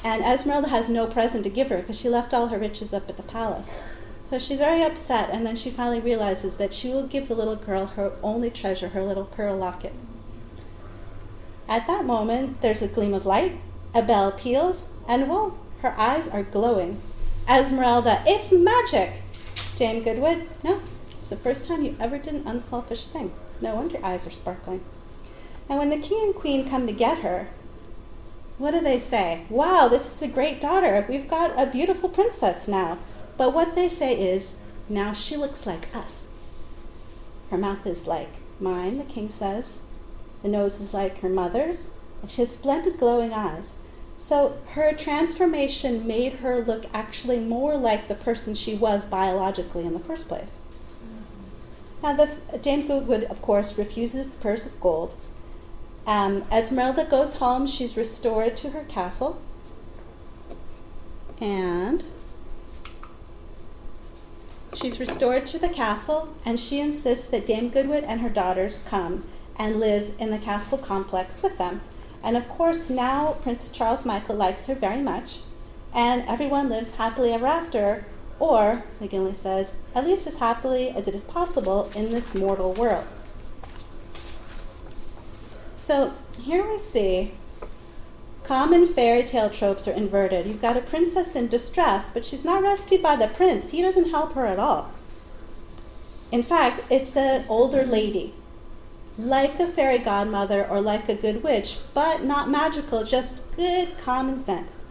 And 0.04 0.22
Esmeralda 0.22 0.68
has 0.68 0.88
no 0.88 1.06
present 1.08 1.42
to 1.44 1.50
give 1.50 1.68
her 1.68 1.78
because 1.78 2.00
she 2.00 2.08
left 2.08 2.32
all 2.32 2.46
her 2.48 2.58
riches 2.58 2.94
up 2.94 3.08
at 3.08 3.16
the 3.16 3.24
palace. 3.24 3.80
So 4.24 4.38
she's 4.38 4.58
very 4.58 4.82
upset, 4.82 5.30
and 5.30 5.44
then 5.44 5.56
she 5.56 5.68
finally 5.68 6.00
realizes 6.00 6.58
that 6.58 6.72
she 6.72 6.88
will 6.88 7.06
give 7.06 7.28
the 7.28 7.34
little 7.34 7.56
girl 7.56 7.86
her 7.86 8.12
only 8.22 8.50
treasure, 8.50 8.88
her 8.88 9.02
little 9.02 9.24
pearl 9.24 9.56
locket. 9.56 9.92
At 11.68 11.86
that 11.88 12.04
moment, 12.04 12.60
there's 12.60 12.82
a 12.82 12.88
gleam 12.88 13.14
of 13.14 13.26
light, 13.26 13.52
a 13.94 14.02
bell 14.02 14.30
peals, 14.30 14.88
and 15.08 15.28
whoa, 15.28 15.54
her 15.80 15.92
eyes 15.98 16.28
are 16.28 16.44
glowing. 16.44 17.00
Esmeralda, 17.50 18.22
it's 18.26 18.52
magic! 18.52 19.22
Dame 19.74 20.04
Goodwit, 20.04 20.46
no, 20.62 20.80
it's 21.10 21.30
the 21.30 21.36
first 21.36 21.66
time 21.66 21.82
you 21.82 21.96
ever 21.98 22.16
did 22.16 22.34
an 22.34 22.46
unselfish 22.46 23.08
thing. 23.08 23.32
No 23.62 23.76
wonder 23.76 23.98
eyes 24.02 24.26
are 24.26 24.30
sparkling. 24.30 24.80
And 25.68 25.78
when 25.78 25.90
the 25.90 25.96
king 25.98 26.18
and 26.20 26.34
queen 26.34 26.68
come 26.68 26.86
to 26.88 26.92
get 26.92 27.20
her, 27.20 27.46
what 28.58 28.72
do 28.72 28.80
they 28.80 28.98
say? 28.98 29.44
Wow, 29.48 29.88
this 29.88 30.04
is 30.04 30.28
a 30.28 30.32
great 30.32 30.60
daughter. 30.60 31.06
We've 31.08 31.28
got 31.28 31.58
a 31.60 31.70
beautiful 31.70 32.08
princess 32.08 32.66
now. 32.66 32.98
But 33.38 33.54
what 33.54 33.74
they 33.74 33.88
say 33.88 34.12
is, 34.12 34.58
now 34.88 35.12
she 35.12 35.36
looks 35.36 35.66
like 35.66 35.94
us. 35.94 36.26
Her 37.50 37.58
mouth 37.58 37.86
is 37.86 38.06
like 38.06 38.30
mine, 38.60 38.98
the 38.98 39.04
king 39.04 39.28
says. 39.28 39.80
The 40.42 40.48
nose 40.48 40.80
is 40.80 40.92
like 40.92 41.20
her 41.20 41.28
mother's, 41.28 41.96
and 42.20 42.30
she 42.30 42.42
has 42.42 42.50
splendid 42.50 42.98
glowing 42.98 43.32
eyes. 43.32 43.76
So 44.14 44.58
her 44.70 44.92
transformation 44.92 46.06
made 46.06 46.34
her 46.34 46.60
look 46.60 46.84
actually 46.92 47.38
more 47.38 47.76
like 47.76 48.08
the 48.08 48.14
person 48.14 48.54
she 48.54 48.74
was 48.74 49.04
biologically 49.04 49.86
in 49.86 49.94
the 49.94 50.00
first 50.00 50.28
place. 50.28 50.60
Now, 52.02 52.14
the, 52.14 52.58
Dame 52.60 52.82
Goodwit, 52.88 53.30
of 53.30 53.40
course, 53.40 53.78
refuses 53.78 54.34
the 54.34 54.42
purse 54.42 54.66
of 54.66 54.80
gold. 54.80 55.14
Um, 56.06 56.44
Esmeralda 56.50 57.04
goes 57.08 57.36
home. 57.36 57.66
She's 57.66 57.96
restored 57.96 58.56
to 58.56 58.70
her 58.70 58.84
castle. 58.84 59.40
And 61.40 62.04
she's 64.74 64.98
restored 64.98 65.44
to 65.46 65.58
the 65.58 65.68
castle, 65.68 66.34
and 66.44 66.58
she 66.58 66.80
insists 66.80 67.26
that 67.28 67.46
Dame 67.46 67.70
Goodwit 67.70 68.04
and 68.04 68.20
her 68.20 68.28
daughters 68.28 68.86
come 68.88 69.24
and 69.58 69.78
live 69.78 70.14
in 70.18 70.30
the 70.30 70.38
castle 70.38 70.78
complex 70.78 71.42
with 71.42 71.58
them. 71.58 71.82
And 72.24 72.36
of 72.36 72.48
course, 72.48 72.88
now 72.88 73.32
Prince 73.42 73.70
Charles 73.70 74.06
Michael 74.06 74.36
likes 74.36 74.66
her 74.66 74.74
very 74.74 75.02
much, 75.02 75.40
and 75.94 76.24
everyone 76.28 76.68
lives 76.68 76.94
happily 76.94 77.32
ever 77.32 77.46
after, 77.46 78.04
or, 78.42 78.82
McGinley 79.00 79.36
says, 79.36 79.76
at 79.94 80.04
least 80.04 80.26
as 80.26 80.38
happily 80.38 80.90
as 80.90 81.06
it 81.06 81.14
is 81.14 81.22
possible 81.22 81.92
in 81.94 82.10
this 82.10 82.34
mortal 82.34 82.74
world. 82.74 83.06
So 85.76 86.12
here 86.40 86.68
we 86.68 86.76
see 86.76 87.34
common 88.42 88.84
fairy 88.86 89.22
tale 89.22 89.48
tropes 89.48 89.86
are 89.86 89.92
inverted. 89.92 90.46
You've 90.46 90.60
got 90.60 90.76
a 90.76 90.80
princess 90.80 91.36
in 91.36 91.46
distress, 91.46 92.12
but 92.12 92.24
she's 92.24 92.44
not 92.44 92.64
rescued 92.64 93.00
by 93.00 93.14
the 93.14 93.28
prince. 93.28 93.70
He 93.70 93.80
doesn't 93.80 94.10
help 94.10 94.32
her 94.32 94.44
at 94.44 94.58
all. 94.58 94.90
In 96.32 96.42
fact, 96.42 96.84
it's 96.90 97.16
an 97.16 97.44
older 97.48 97.84
lady 97.84 98.34
like 99.16 99.60
a 99.60 99.68
fairy 99.68 99.98
godmother 99.98 100.66
or 100.66 100.80
like 100.80 101.08
a 101.08 101.14
good 101.14 101.44
witch, 101.44 101.78
but 101.94 102.24
not 102.24 102.50
magical, 102.50 103.04
just 103.04 103.56
good 103.56 103.96
common 103.98 104.36
sense. 104.36 104.82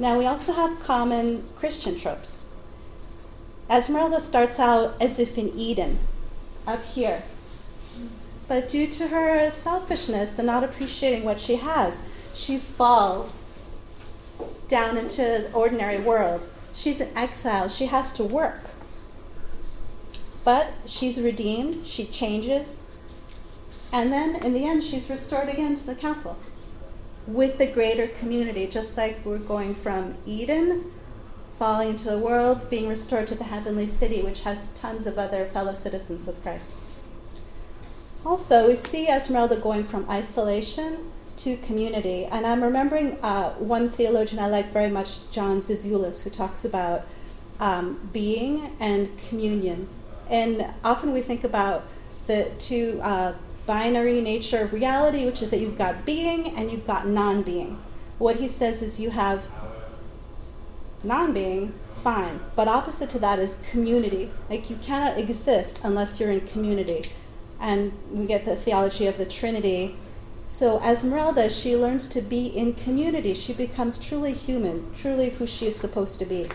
Now, 0.00 0.18
we 0.18 0.24
also 0.24 0.54
have 0.54 0.80
common 0.80 1.44
Christian 1.56 1.98
tropes. 1.98 2.46
Esmeralda 3.70 4.18
starts 4.18 4.58
out 4.58 5.00
as 5.00 5.20
if 5.20 5.36
in 5.36 5.50
Eden, 5.50 5.98
up 6.66 6.82
here. 6.82 7.22
But 8.48 8.66
due 8.66 8.86
to 8.86 9.08
her 9.08 9.44
selfishness 9.50 10.38
and 10.38 10.46
not 10.46 10.64
appreciating 10.64 11.24
what 11.24 11.38
she 11.38 11.56
has, 11.56 12.08
she 12.34 12.56
falls 12.56 13.44
down 14.68 14.96
into 14.96 15.20
the 15.20 15.50
ordinary 15.52 16.00
world. 16.00 16.46
She's 16.72 17.02
in 17.02 17.14
exile. 17.14 17.68
She 17.68 17.84
has 17.86 18.12
to 18.14 18.24
work. 18.24 18.70
But 20.46 20.72
she's 20.86 21.20
redeemed, 21.20 21.86
she 21.86 22.06
changes, 22.06 22.86
and 23.92 24.10
then 24.10 24.42
in 24.42 24.54
the 24.54 24.64
end, 24.64 24.82
she's 24.82 25.10
restored 25.10 25.50
again 25.50 25.74
to 25.74 25.86
the 25.86 25.94
castle 25.94 26.38
with 27.32 27.58
the 27.58 27.66
greater 27.66 28.06
community, 28.08 28.66
just 28.66 28.96
like 28.96 29.18
we're 29.24 29.38
going 29.38 29.74
from 29.74 30.14
Eden, 30.26 30.84
falling 31.50 31.90
into 31.90 32.08
the 32.08 32.18
world, 32.18 32.66
being 32.70 32.88
restored 32.88 33.26
to 33.28 33.34
the 33.34 33.44
heavenly 33.44 33.86
city, 33.86 34.22
which 34.22 34.42
has 34.42 34.70
tons 34.70 35.06
of 35.06 35.18
other 35.18 35.44
fellow 35.44 35.72
citizens 35.72 36.26
with 36.26 36.42
Christ. 36.42 36.74
Also, 38.24 38.68
we 38.68 38.74
see 38.74 39.08
Esmeralda 39.08 39.56
going 39.56 39.84
from 39.84 40.08
isolation 40.10 40.98
to 41.36 41.56
community. 41.58 42.26
And 42.26 42.46
I'm 42.46 42.62
remembering 42.62 43.16
uh, 43.22 43.50
one 43.54 43.88
theologian 43.88 44.42
I 44.42 44.48
like 44.48 44.66
very 44.66 44.90
much, 44.90 45.30
John 45.30 45.58
Zizioulas, 45.58 46.22
who 46.22 46.30
talks 46.30 46.64
about 46.64 47.02
um, 47.60 48.10
being 48.12 48.60
and 48.80 49.08
communion 49.28 49.88
and 50.30 50.64
often 50.84 51.12
we 51.12 51.20
think 51.20 51.42
about 51.42 51.82
the 52.28 52.50
two 52.58 53.00
uh, 53.02 53.34
binary 53.70 54.20
nature 54.20 54.58
of 54.58 54.72
reality, 54.72 55.24
which 55.24 55.40
is 55.42 55.50
that 55.50 55.60
you've 55.60 55.78
got 55.78 56.04
being 56.04 56.48
and 56.56 56.72
you've 56.72 56.84
got 56.84 57.06
non 57.06 57.40
being. 57.40 57.78
What 58.18 58.34
he 58.34 58.48
says 58.48 58.82
is 58.82 58.98
you 58.98 59.10
have 59.10 59.46
non 61.04 61.32
being, 61.32 61.68
fine, 61.94 62.40
but 62.56 62.66
opposite 62.66 63.10
to 63.10 63.20
that 63.20 63.38
is 63.38 63.64
community. 63.70 64.28
Like 64.48 64.70
you 64.70 64.76
cannot 64.82 65.18
exist 65.18 65.82
unless 65.84 66.18
you're 66.18 66.32
in 66.32 66.40
community. 66.40 67.02
And 67.60 67.92
we 68.10 68.26
get 68.26 68.44
the 68.44 68.56
theology 68.56 69.06
of 69.06 69.18
the 69.18 69.24
Trinity. 69.24 69.94
So, 70.48 70.82
Esmeralda, 70.82 71.48
she 71.48 71.76
learns 71.76 72.08
to 72.08 72.22
be 72.22 72.48
in 72.48 72.74
community. 72.74 73.34
She 73.34 73.52
becomes 73.52 74.04
truly 74.04 74.32
human, 74.32 74.92
truly 74.96 75.30
who 75.30 75.46
she 75.46 75.66
is 75.66 75.76
supposed 75.76 76.18
to 76.18 76.24
be. 76.24 76.48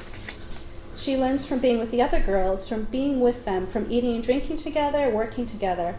She 0.98 1.16
learns 1.16 1.48
from 1.48 1.60
being 1.60 1.80
with 1.80 1.92
the 1.92 2.02
other 2.02 2.20
girls, 2.20 2.68
from 2.68 2.84
being 2.92 3.22
with 3.22 3.46
them, 3.46 3.66
from 3.68 3.86
eating 3.90 4.16
and 4.16 4.24
drinking 4.24 4.58
together, 4.58 5.10
working 5.12 5.46
together. 5.46 5.96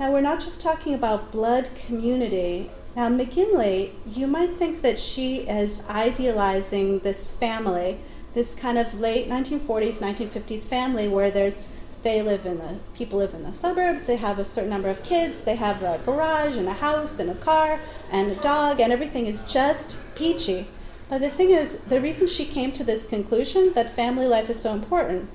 Now, 0.00 0.10
we're 0.10 0.22
not 0.22 0.40
just 0.40 0.62
talking 0.62 0.94
about 0.94 1.30
blood 1.30 1.68
community. 1.74 2.70
Now, 2.96 3.10
McGinley, 3.10 3.90
you 4.16 4.26
might 4.26 4.48
think 4.48 4.80
that 4.80 4.98
she 4.98 5.46
is 5.46 5.86
idealizing 5.90 7.00
this 7.00 7.36
family, 7.36 7.98
this 8.32 8.54
kind 8.54 8.78
of 8.78 8.98
late 8.98 9.28
1940s, 9.28 10.00
1950s 10.00 10.66
family 10.66 11.06
where 11.06 11.30
there's 11.30 11.70
they 12.02 12.22
live 12.22 12.46
in 12.46 12.56
the 12.56 12.80
people 12.94 13.18
live 13.18 13.34
in 13.34 13.42
the 13.42 13.52
suburbs 13.52 14.06
they 14.06 14.16
have 14.16 14.38
a 14.38 14.44
certain 14.44 14.70
number 14.70 14.88
of 14.88 15.04
kids 15.04 15.42
they 15.42 15.54
have 15.54 15.82
a 15.82 16.00
garage 16.02 16.56
and 16.56 16.66
a 16.66 16.72
house 16.72 17.20
and 17.20 17.28
a 17.28 17.34
car 17.34 17.78
and 18.10 18.32
a 18.32 18.34
dog 18.36 18.80
and 18.80 18.90
everything 18.90 19.26
is 19.26 19.42
just 19.52 20.02
peachy 20.16 20.66
but 21.10 21.18
the 21.18 21.28
thing 21.28 21.50
is, 21.50 21.80
the 21.84 22.00
reason 22.00 22.26
she 22.26 22.44
came 22.44 22.72
to 22.72 22.84
this 22.84 23.06
conclusion 23.06 23.72
that 23.74 23.90
family 23.90 24.26
life 24.26 24.48
is 24.48 24.58
so 24.58 24.72
important 24.72 25.28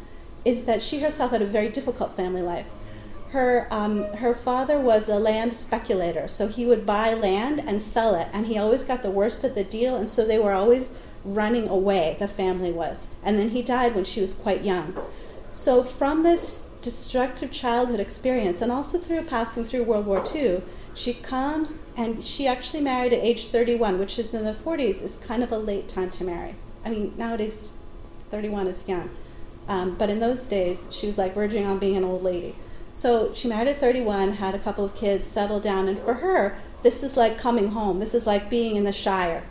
is 0.45 0.63
that 0.63 0.81
she 0.81 1.01
herself 1.01 1.31
had 1.31 1.41
a 1.41 1.45
very 1.45 1.67
difficult 1.67 2.13
family 2.13 2.41
life. 2.41 2.71
Her, 3.29 3.67
um, 3.71 4.03
her 4.15 4.33
father 4.33 4.79
was 4.79 5.09
a 5.09 5.19
land 5.19 5.53
speculator, 5.53 6.27
so 6.27 6.47
he 6.47 6.65
would 6.65 6.85
buy 6.85 7.13
land 7.13 7.61
and 7.65 7.81
sell 7.81 8.15
it, 8.15 8.27
and 8.31 8.45
he 8.45 8.57
always 8.57 8.83
got 8.83 9.03
the 9.03 9.11
worst 9.11 9.43
of 9.43 9.55
the 9.55 9.63
deal, 9.63 9.95
and 9.95 10.09
so 10.09 10.25
they 10.25 10.39
were 10.39 10.53
always 10.53 11.01
running 11.25 11.67
away, 11.67 12.15
the 12.19 12.27
family 12.27 12.71
was. 12.71 13.13
And 13.23 13.37
then 13.37 13.49
he 13.49 13.61
died 13.61 13.95
when 13.95 14.05
she 14.05 14.21
was 14.21 14.33
quite 14.33 14.63
young. 14.63 14.95
So, 15.51 15.83
from 15.83 16.23
this 16.23 16.69
destructive 16.81 17.51
childhood 17.51 17.99
experience, 17.99 18.61
and 18.61 18.71
also 18.71 18.99
through 18.99 19.23
passing 19.23 19.63
through 19.63 19.83
World 19.83 20.05
War 20.05 20.23
II, 20.33 20.61
she 20.93 21.13
comes 21.13 21.81
and 21.97 22.23
she 22.23 22.47
actually 22.47 22.81
married 22.81 23.11
at 23.11 23.19
age 23.19 23.47
31, 23.47 23.99
which 23.99 24.17
is 24.19 24.33
in 24.33 24.45
the 24.45 24.51
40s, 24.51 25.03
is 25.03 25.15
kind 25.27 25.43
of 25.43 25.51
a 25.51 25.57
late 25.57 25.87
time 25.89 26.09
to 26.11 26.23
marry. 26.23 26.55
I 26.85 26.89
mean, 26.89 27.13
nowadays 27.17 27.71
31 28.29 28.67
is 28.67 28.87
young. 28.87 29.09
Um, 29.67 29.95
but 29.97 30.09
in 30.09 30.19
those 30.19 30.45
days, 30.47 30.95
she 30.95 31.07
was 31.07 31.17
like 31.17 31.33
verging 31.33 31.65
on 31.65 31.79
being 31.79 31.97
an 31.97 32.03
old 32.03 32.21
lady. 32.21 32.55
So 32.95 33.33
she 33.33 33.49
married 33.49 33.67
at 33.67 33.77
31, 33.77 34.31
had 34.31 34.55
a 34.55 34.59
couple 34.59 34.85
of 34.85 34.95
kids, 34.95 35.27
settled 35.27 35.63
down, 35.63 35.89
and 35.89 35.99
for 35.99 36.13
her, 36.13 36.55
this 36.81 37.03
is 37.03 37.17
like 37.17 37.37
coming 37.37 37.67
home. 37.71 37.99
This 37.99 38.13
is 38.13 38.25
like 38.25 38.49
being 38.49 38.77
in 38.77 38.85
the 38.85 38.93
Shire. 38.93 39.43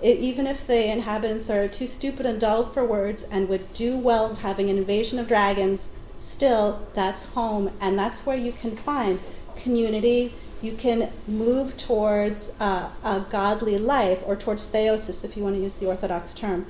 It, 0.00 0.18
even 0.18 0.46
if 0.46 0.68
the 0.68 0.92
inhabitants 0.92 1.50
are 1.50 1.66
too 1.66 1.88
stupid 1.88 2.26
and 2.26 2.40
dull 2.40 2.64
for 2.64 2.86
words 2.86 3.24
and 3.24 3.48
would 3.48 3.72
do 3.72 3.98
well 3.98 4.36
having 4.36 4.70
an 4.70 4.78
invasion 4.78 5.18
of 5.18 5.26
dragons, 5.26 5.90
still, 6.16 6.86
that's 6.94 7.34
home, 7.34 7.72
and 7.80 7.98
that's 7.98 8.24
where 8.24 8.36
you 8.36 8.52
can 8.52 8.70
find 8.70 9.18
community 9.56 10.32
you 10.62 10.72
can 10.72 11.10
move 11.28 11.76
towards 11.76 12.56
uh, 12.60 12.90
a 13.04 13.26
godly 13.28 13.78
life 13.78 14.22
or 14.24 14.36
towards 14.36 14.70
theosis, 14.72 15.24
if 15.24 15.36
you 15.36 15.42
want 15.42 15.56
to 15.56 15.60
use 15.60 15.76
the 15.78 15.86
Orthodox 15.86 16.32
term, 16.32 16.66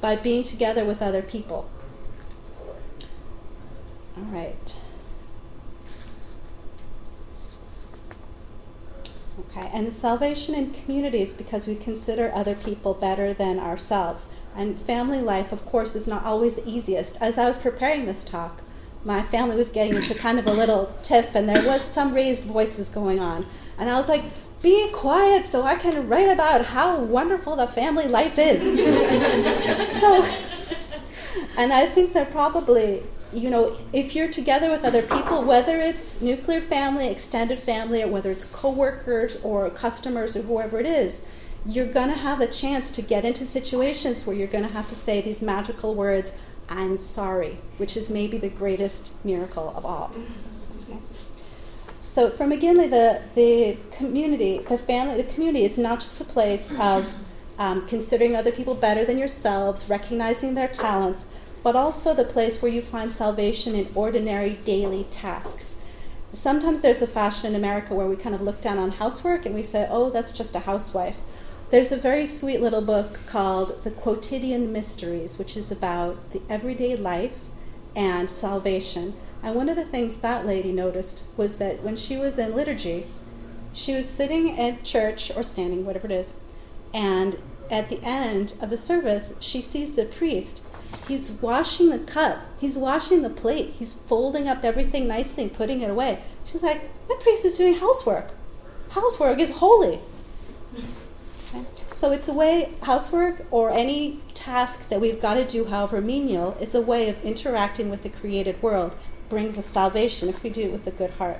by 0.00 0.16
being 0.16 0.42
together 0.42 0.84
with 0.84 1.00
other 1.00 1.22
people. 1.22 1.70
All 4.18 4.24
right. 4.24 4.84
Okay, 9.38 9.70
and 9.72 9.90
salvation 9.90 10.54
in 10.54 10.72
communities 10.72 11.32
because 11.32 11.66
we 11.66 11.74
consider 11.74 12.30
other 12.34 12.54
people 12.54 12.92
better 12.92 13.32
than 13.32 13.58
ourselves. 13.58 14.38
And 14.54 14.78
family 14.78 15.22
life, 15.22 15.52
of 15.52 15.64
course, 15.64 15.96
is 15.96 16.06
not 16.06 16.24
always 16.24 16.56
the 16.56 16.70
easiest. 16.70 17.20
As 17.22 17.38
I 17.38 17.46
was 17.46 17.56
preparing 17.56 18.04
this 18.04 18.24
talk, 18.24 18.60
my 19.04 19.22
family 19.22 19.56
was 19.56 19.70
getting 19.70 19.94
into 19.94 20.14
kind 20.14 20.38
of 20.38 20.46
a 20.46 20.52
little 20.52 20.92
tiff, 21.02 21.34
and 21.34 21.48
there 21.48 21.64
was 21.66 21.82
some 21.82 22.12
raised 22.12 22.44
voices 22.44 22.90
going 22.90 23.20
on. 23.20 23.46
And 23.78 23.88
I 23.88 23.96
was 23.96 24.08
like, 24.08 24.22
be 24.62 24.90
quiet 24.92 25.44
so 25.44 25.62
I 25.62 25.76
can 25.76 26.08
write 26.08 26.30
about 26.30 26.64
how 26.64 27.00
wonderful 27.00 27.56
the 27.56 27.66
family 27.66 28.06
life 28.06 28.36
is. 28.38 28.62
so, 29.92 30.22
and 31.58 31.72
I 31.72 31.86
think 31.86 32.12
they're 32.12 32.26
probably, 32.26 33.02
you 33.32 33.50
know, 33.50 33.76
if 33.92 34.14
you're 34.14 34.30
together 34.30 34.70
with 34.70 34.84
other 34.84 35.02
people, 35.02 35.44
whether 35.44 35.76
it's 35.76 36.20
nuclear 36.20 36.60
family, 36.60 37.10
extended 37.10 37.58
family, 37.58 38.02
or 38.02 38.08
whether 38.08 38.30
it's 38.30 38.44
coworkers 38.44 39.42
or 39.44 39.68
customers 39.70 40.36
or 40.36 40.42
whoever 40.42 40.78
it 40.78 40.86
is, 40.86 41.28
you're 41.64 41.86
going 41.86 42.08
to 42.08 42.18
have 42.18 42.40
a 42.40 42.46
chance 42.46 42.90
to 42.90 43.02
get 43.02 43.24
into 43.24 43.44
situations 43.44 44.26
where 44.26 44.36
you're 44.36 44.48
going 44.48 44.64
to 44.64 44.72
have 44.72 44.88
to 44.88 44.94
say 44.94 45.20
these 45.20 45.40
magical 45.42 45.94
words 45.94 46.32
I'm 46.68 46.96
sorry, 46.96 47.58
which 47.76 47.96
is 47.96 48.10
maybe 48.10 48.38
the 48.38 48.48
greatest 48.48 49.22
miracle 49.24 49.74
of 49.76 49.84
all. 49.84 50.10
So 52.00 52.30
for 52.30 52.44
McGinley, 52.44 52.90
the, 52.90 53.22
the 53.34 53.78
community, 53.94 54.58
the 54.58 54.78
family, 54.78 55.20
the 55.20 55.32
community 55.32 55.64
is 55.64 55.78
not 55.78 56.00
just 56.00 56.20
a 56.20 56.24
place 56.24 56.74
of 56.80 57.12
um, 57.58 57.86
considering 57.86 58.36
other 58.36 58.52
people 58.52 58.74
better 58.74 59.04
than 59.04 59.18
yourselves, 59.18 59.88
recognizing 59.88 60.54
their 60.54 60.68
talents, 60.68 61.38
but 61.62 61.76
also 61.76 62.14
the 62.14 62.24
place 62.24 62.60
where 62.60 62.72
you 62.72 62.82
find 62.82 63.12
salvation 63.12 63.74
in 63.74 63.88
ordinary 63.94 64.58
daily 64.64 65.04
tasks. 65.04 65.76
Sometimes 66.32 66.82
there's 66.82 67.02
a 67.02 67.06
fashion 67.06 67.50
in 67.50 67.54
America 67.54 67.94
where 67.94 68.08
we 68.08 68.16
kind 68.16 68.34
of 68.34 68.40
look 68.40 68.60
down 68.60 68.78
on 68.78 68.90
housework 68.90 69.44
and 69.44 69.54
we 69.54 69.62
say, 69.62 69.86
oh, 69.90 70.10
that's 70.10 70.32
just 70.32 70.56
a 70.56 70.60
housewife. 70.60 71.18
There's 71.70 71.92
a 71.92 71.96
very 71.96 72.26
sweet 72.26 72.60
little 72.60 72.82
book 72.82 73.18
called 73.26 73.82
The 73.84 73.90
Quotidian 73.90 74.72
Mysteries, 74.72 75.38
which 75.38 75.56
is 75.56 75.70
about 75.70 76.30
the 76.30 76.42
everyday 76.48 76.96
life 76.96 77.44
and 77.94 78.28
salvation. 78.28 79.14
And 79.42 79.54
one 79.54 79.68
of 79.68 79.76
the 79.76 79.84
things 79.84 80.18
that 80.18 80.46
lady 80.46 80.72
noticed 80.72 81.26
was 81.36 81.58
that 81.58 81.82
when 81.82 81.96
she 81.96 82.16
was 82.16 82.38
in 82.38 82.54
liturgy, 82.54 83.06
she 83.72 83.94
was 83.94 84.08
sitting 84.08 84.58
at 84.58 84.84
church 84.84 85.34
or 85.34 85.42
standing, 85.42 85.84
whatever 85.84 86.06
it 86.06 86.12
is, 86.12 86.36
and 86.94 87.36
at 87.70 87.88
the 87.88 88.00
end 88.02 88.54
of 88.60 88.68
the 88.68 88.76
service, 88.76 89.34
she 89.40 89.62
sees 89.62 89.94
the 89.94 90.04
priest 90.04 90.71
He's 91.08 91.32
washing 91.42 91.90
the 91.90 91.98
cup. 91.98 92.38
He's 92.58 92.78
washing 92.78 93.22
the 93.22 93.30
plate. 93.30 93.70
He's 93.70 93.92
folding 93.92 94.48
up 94.48 94.64
everything 94.64 95.08
nicely 95.08 95.48
putting 95.48 95.80
it 95.80 95.90
away. 95.90 96.20
She's 96.44 96.62
like, 96.62 96.80
that 97.08 97.20
priest 97.20 97.44
is 97.44 97.58
doing 97.58 97.74
housework. 97.74 98.32
Housework 98.90 99.40
is 99.40 99.58
holy. 99.58 99.98
So 101.92 102.10
it's 102.10 102.28
a 102.28 102.32
way, 102.32 102.70
housework 102.82 103.46
or 103.50 103.70
any 103.70 104.20
task 104.32 104.88
that 104.88 105.00
we've 105.00 105.20
got 105.20 105.34
to 105.34 105.44
do, 105.44 105.66
however 105.66 106.00
menial, 106.00 106.52
is 106.60 106.74
a 106.74 106.80
way 106.80 107.08
of 107.08 107.22
interacting 107.22 107.90
with 107.90 108.02
the 108.02 108.08
created 108.08 108.62
world. 108.62 108.96
Brings 109.28 109.58
us 109.58 109.66
salvation 109.66 110.28
if 110.28 110.42
we 110.42 110.50
do 110.50 110.62
it 110.62 110.72
with 110.72 110.86
a 110.86 110.90
good 110.90 111.10
heart. 111.12 111.38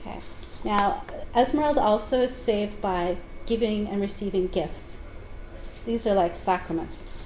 Okay. 0.00 0.20
Now, 0.64 1.04
Esmeralda 1.34 1.80
also 1.80 2.20
is 2.20 2.34
saved 2.34 2.80
by 2.80 3.16
giving 3.46 3.88
and 3.88 4.00
receiving 4.00 4.48
gifts. 4.48 5.00
These 5.84 6.06
are 6.06 6.14
like 6.14 6.36
sacraments. 6.36 7.19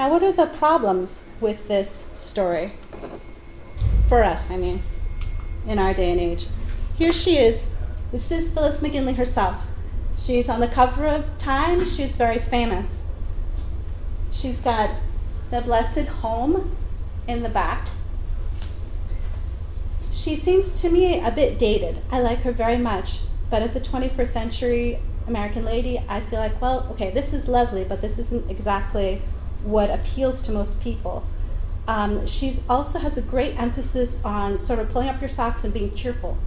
Now, 0.00 0.08
what 0.08 0.22
are 0.22 0.32
the 0.32 0.46
problems 0.46 1.28
with 1.42 1.68
this 1.68 1.90
story? 1.90 2.72
For 4.08 4.22
us, 4.22 4.50
I 4.50 4.56
mean, 4.56 4.80
in 5.68 5.78
our 5.78 5.92
day 5.92 6.10
and 6.10 6.18
age. 6.18 6.46
Here 6.96 7.12
she 7.12 7.32
is. 7.32 7.76
This 8.10 8.30
is 8.30 8.50
Phyllis 8.50 8.80
McGinley 8.80 9.14
herself. 9.14 9.66
She's 10.16 10.48
on 10.48 10.60
the 10.60 10.68
cover 10.68 11.06
of 11.06 11.36
Time. 11.36 11.84
She's 11.84 12.16
very 12.16 12.38
famous. 12.38 13.04
She's 14.32 14.62
got 14.62 14.88
the 15.50 15.60
Blessed 15.60 16.06
Home 16.22 16.74
in 17.28 17.42
the 17.42 17.50
back. 17.50 17.86
She 20.10 20.34
seems 20.34 20.72
to 20.80 20.88
me 20.88 21.20
a 21.20 21.30
bit 21.30 21.58
dated. 21.58 21.98
I 22.10 22.20
like 22.20 22.38
her 22.38 22.52
very 22.52 22.78
much. 22.78 23.18
But 23.50 23.60
as 23.60 23.76
a 23.76 23.80
21st 23.80 24.26
century 24.28 24.98
American 25.26 25.66
lady, 25.66 25.98
I 26.08 26.20
feel 26.20 26.38
like, 26.38 26.58
well, 26.62 26.88
okay, 26.92 27.10
this 27.10 27.34
is 27.34 27.50
lovely, 27.50 27.84
but 27.84 28.00
this 28.00 28.18
isn't 28.18 28.50
exactly 28.50 29.20
what 29.64 29.90
appeals 29.90 30.42
to 30.42 30.52
most 30.52 30.82
people. 30.82 31.24
Um, 31.88 32.26
she 32.26 32.52
also 32.68 32.98
has 32.98 33.18
a 33.18 33.22
great 33.22 33.60
emphasis 33.60 34.24
on 34.24 34.56
sort 34.58 34.78
of 34.78 34.90
pulling 34.90 35.08
up 35.08 35.20
your 35.20 35.28
socks 35.28 35.64
and 35.64 35.74
being 35.74 35.94
cheerful. 35.94 36.38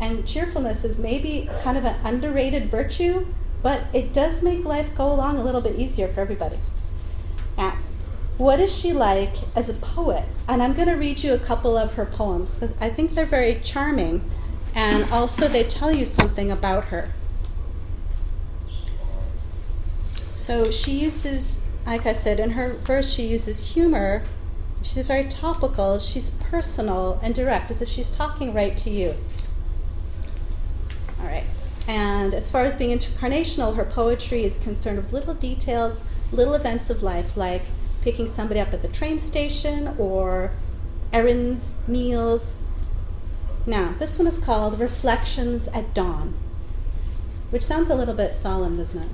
And 0.00 0.26
cheerfulness 0.26 0.84
is 0.84 0.98
maybe 0.98 1.48
kind 1.62 1.78
of 1.78 1.84
an 1.84 1.96
underrated 2.04 2.66
virtue, 2.66 3.26
but 3.62 3.84
it 3.94 4.12
does 4.12 4.42
make 4.42 4.64
life 4.64 4.94
go 4.96 5.12
along 5.12 5.38
a 5.38 5.44
little 5.44 5.60
bit 5.60 5.76
easier 5.76 6.08
for 6.08 6.20
everybody. 6.20 6.58
Now, 7.56 7.76
what 8.38 8.58
is 8.58 8.76
she 8.76 8.92
like 8.92 9.34
as 9.56 9.68
a 9.68 9.74
poet? 9.74 10.24
And 10.48 10.62
I'm 10.62 10.72
going 10.72 10.88
to 10.88 10.96
read 10.96 11.22
you 11.22 11.32
a 11.34 11.38
couple 11.38 11.76
of 11.76 11.94
her 11.94 12.06
poems 12.06 12.56
because 12.56 12.74
I 12.80 12.88
think 12.88 13.12
they're 13.12 13.24
very 13.24 13.60
charming 13.62 14.22
and 14.74 15.04
also 15.12 15.48
they 15.48 15.62
tell 15.62 15.92
you 15.92 16.04
something 16.04 16.50
about 16.50 16.86
her. 16.86 17.10
So 20.32 20.70
she 20.70 20.92
uses 20.92 21.71
like 21.86 22.06
I 22.06 22.12
said, 22.12 22.40
in 22.40 22.50
her 22.50 22.74
verse, 22.74 23.12
she 23.12 23.22
uses 23.24 23.74
humor. 23.74 24.22
She's 24.82 25.06
very 25.06 25.24
topical, 25.24 25.98
she's 25.98 26.30
personal 26.30 27.20
and 27.22 27.34
direct, 27.34 27.70
as 27.70 27.82
if 27.82 27.88
she's 27.88 28.10
talking 28.10 28.52
right 28.52 28.76
to 28.78 28.90
you. 28.90 29.14
All 31.20 31.26
right. 31.26 31.44
And 31.88 32.34
as 32.34 32.50
far 32.50 32.62
as 32.62 32.74
being 32.76 32.96
incarnational, 32.96 33.76
her 33.76 33.84
poetry 33.84 34.42
is 34.42 34.58
concerned 34.58 34.98
with 34.98 35.12
little 35.12 35.34
details, 35.34 36.02
little 36.32 36.54
events 36.54 36.90
of 36.90 37.02
life, 37.02 37.36
like 37.36 37.62
picking 38.02 38.26
somebody 38.26 38.58
up 38.60 38.72
at 38.72 38.82
the 38.82 38.88
train 38.88 39.18
station 39.18 39.94
or 39.98 40.52
errands, 41.12 41.76
meals. 41.86 42.56
Now, 43.66 43.94
this 43.98 44.18
one 44.18 44.26
is 44.26 44.44
called 44.44 44.80
Reflections 44.80 45.68
at 45.68 45.94
Dawn, 45.94 46.34
which 47.50 47.62
sounds 47.62 47.90
a 47.90 47.94
little 47.94 48.14
bit 48.14 48.34
solemn, 48.34 48.76
doesn't 48.76 49.02
it? 49.02 49.08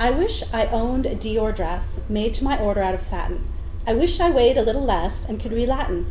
I 0.00 0.10
wish 0.10 0.42
I 0.52 0.66
owned 0.66 1.06
a 1.06 1.14
Dior 1.14 1.54
dress 1.54 2.08
made 2.10 2.34
to 2.34 2.44
my 2.44 2.58
order 2.58 2.82
out 2.82 2.94
of 2.94 3.00
satin. 3.00 3.46
I 3.86 3.94
wish 3.94 4.18
I 4.18 4.28
weighed 4.28 4.56
a 4.56 4.62
little 4.62 4.84
less 4.84 5.28
and 5.28 5.40
could 5.40 5.52
read 5.52 5.68
Latin. 5.68 6.10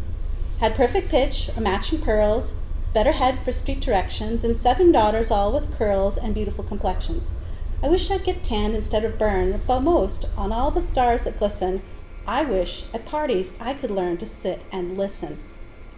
Had 0.59 0.75
perfect 0.75 1.09
pitch 1.09 1.49
or 1.55 1.61
matching 1.61 1.99
pearls, 1.99 2.55
better 2.93 3.11
head 3.11 3.39
for 3.39 3.51
street 3.51 3.81
directions, 3.81 4.43
and 4.45 4.55
seven 4.55 4.91
daughters 4.93 5.31
all 5.31 5.51
with 5.51 5.77
curls 5.77 6.17
and 6.17 6.33
beautiful 6.33 6.63
complexions. 6.63 7.35
I 7.83 7.89
wish 7.89 8.09
I'd 8.09 8.23
get 8.23 8.43
tanned 8.43 8.73
instead 8.73 9.03
of 9.03 9.19
burn, 9.19 9.59
but 9.67 9.81
most, 9.81 10.29
on 10.37 10.53
all 10.53 10.71
the 10.71 10.81
stars 10.81 11.25
that 11.25 11.37
glisten, 11.37 11.81
I 12.25 12.45
wish 12.45 12.85
at 12.93 13.05
parties 13.05 13.51
I 13.59 13.73
could 13.73 13.91
learn 13.91 14.15
to 14.17 14.25
sit 14.25 14.61
and 14.71 14.97
listen. 14.97 15.37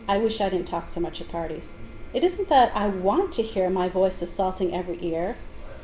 I 0.07 0.17
wish 0.17 0.41
I 0.41 0.49
didn't 0.49 0.67
talk 0.67 0.89
so 0.89 0.99
much 0.99 1.21
at 1.21 1.29
parties. 1.29 1.73
It 2.13 2.23
isn't 2.23 2.49
that 2.49 2.75
I 2.75 2.87
want 2.87 3.31
to 3.33 3.43
hear 3.43 3.69
my 3.69 3.89
voice 3.89 4.23
assaulting 4.23 4.73
every 4.73 4.97
ear 5.05 5.35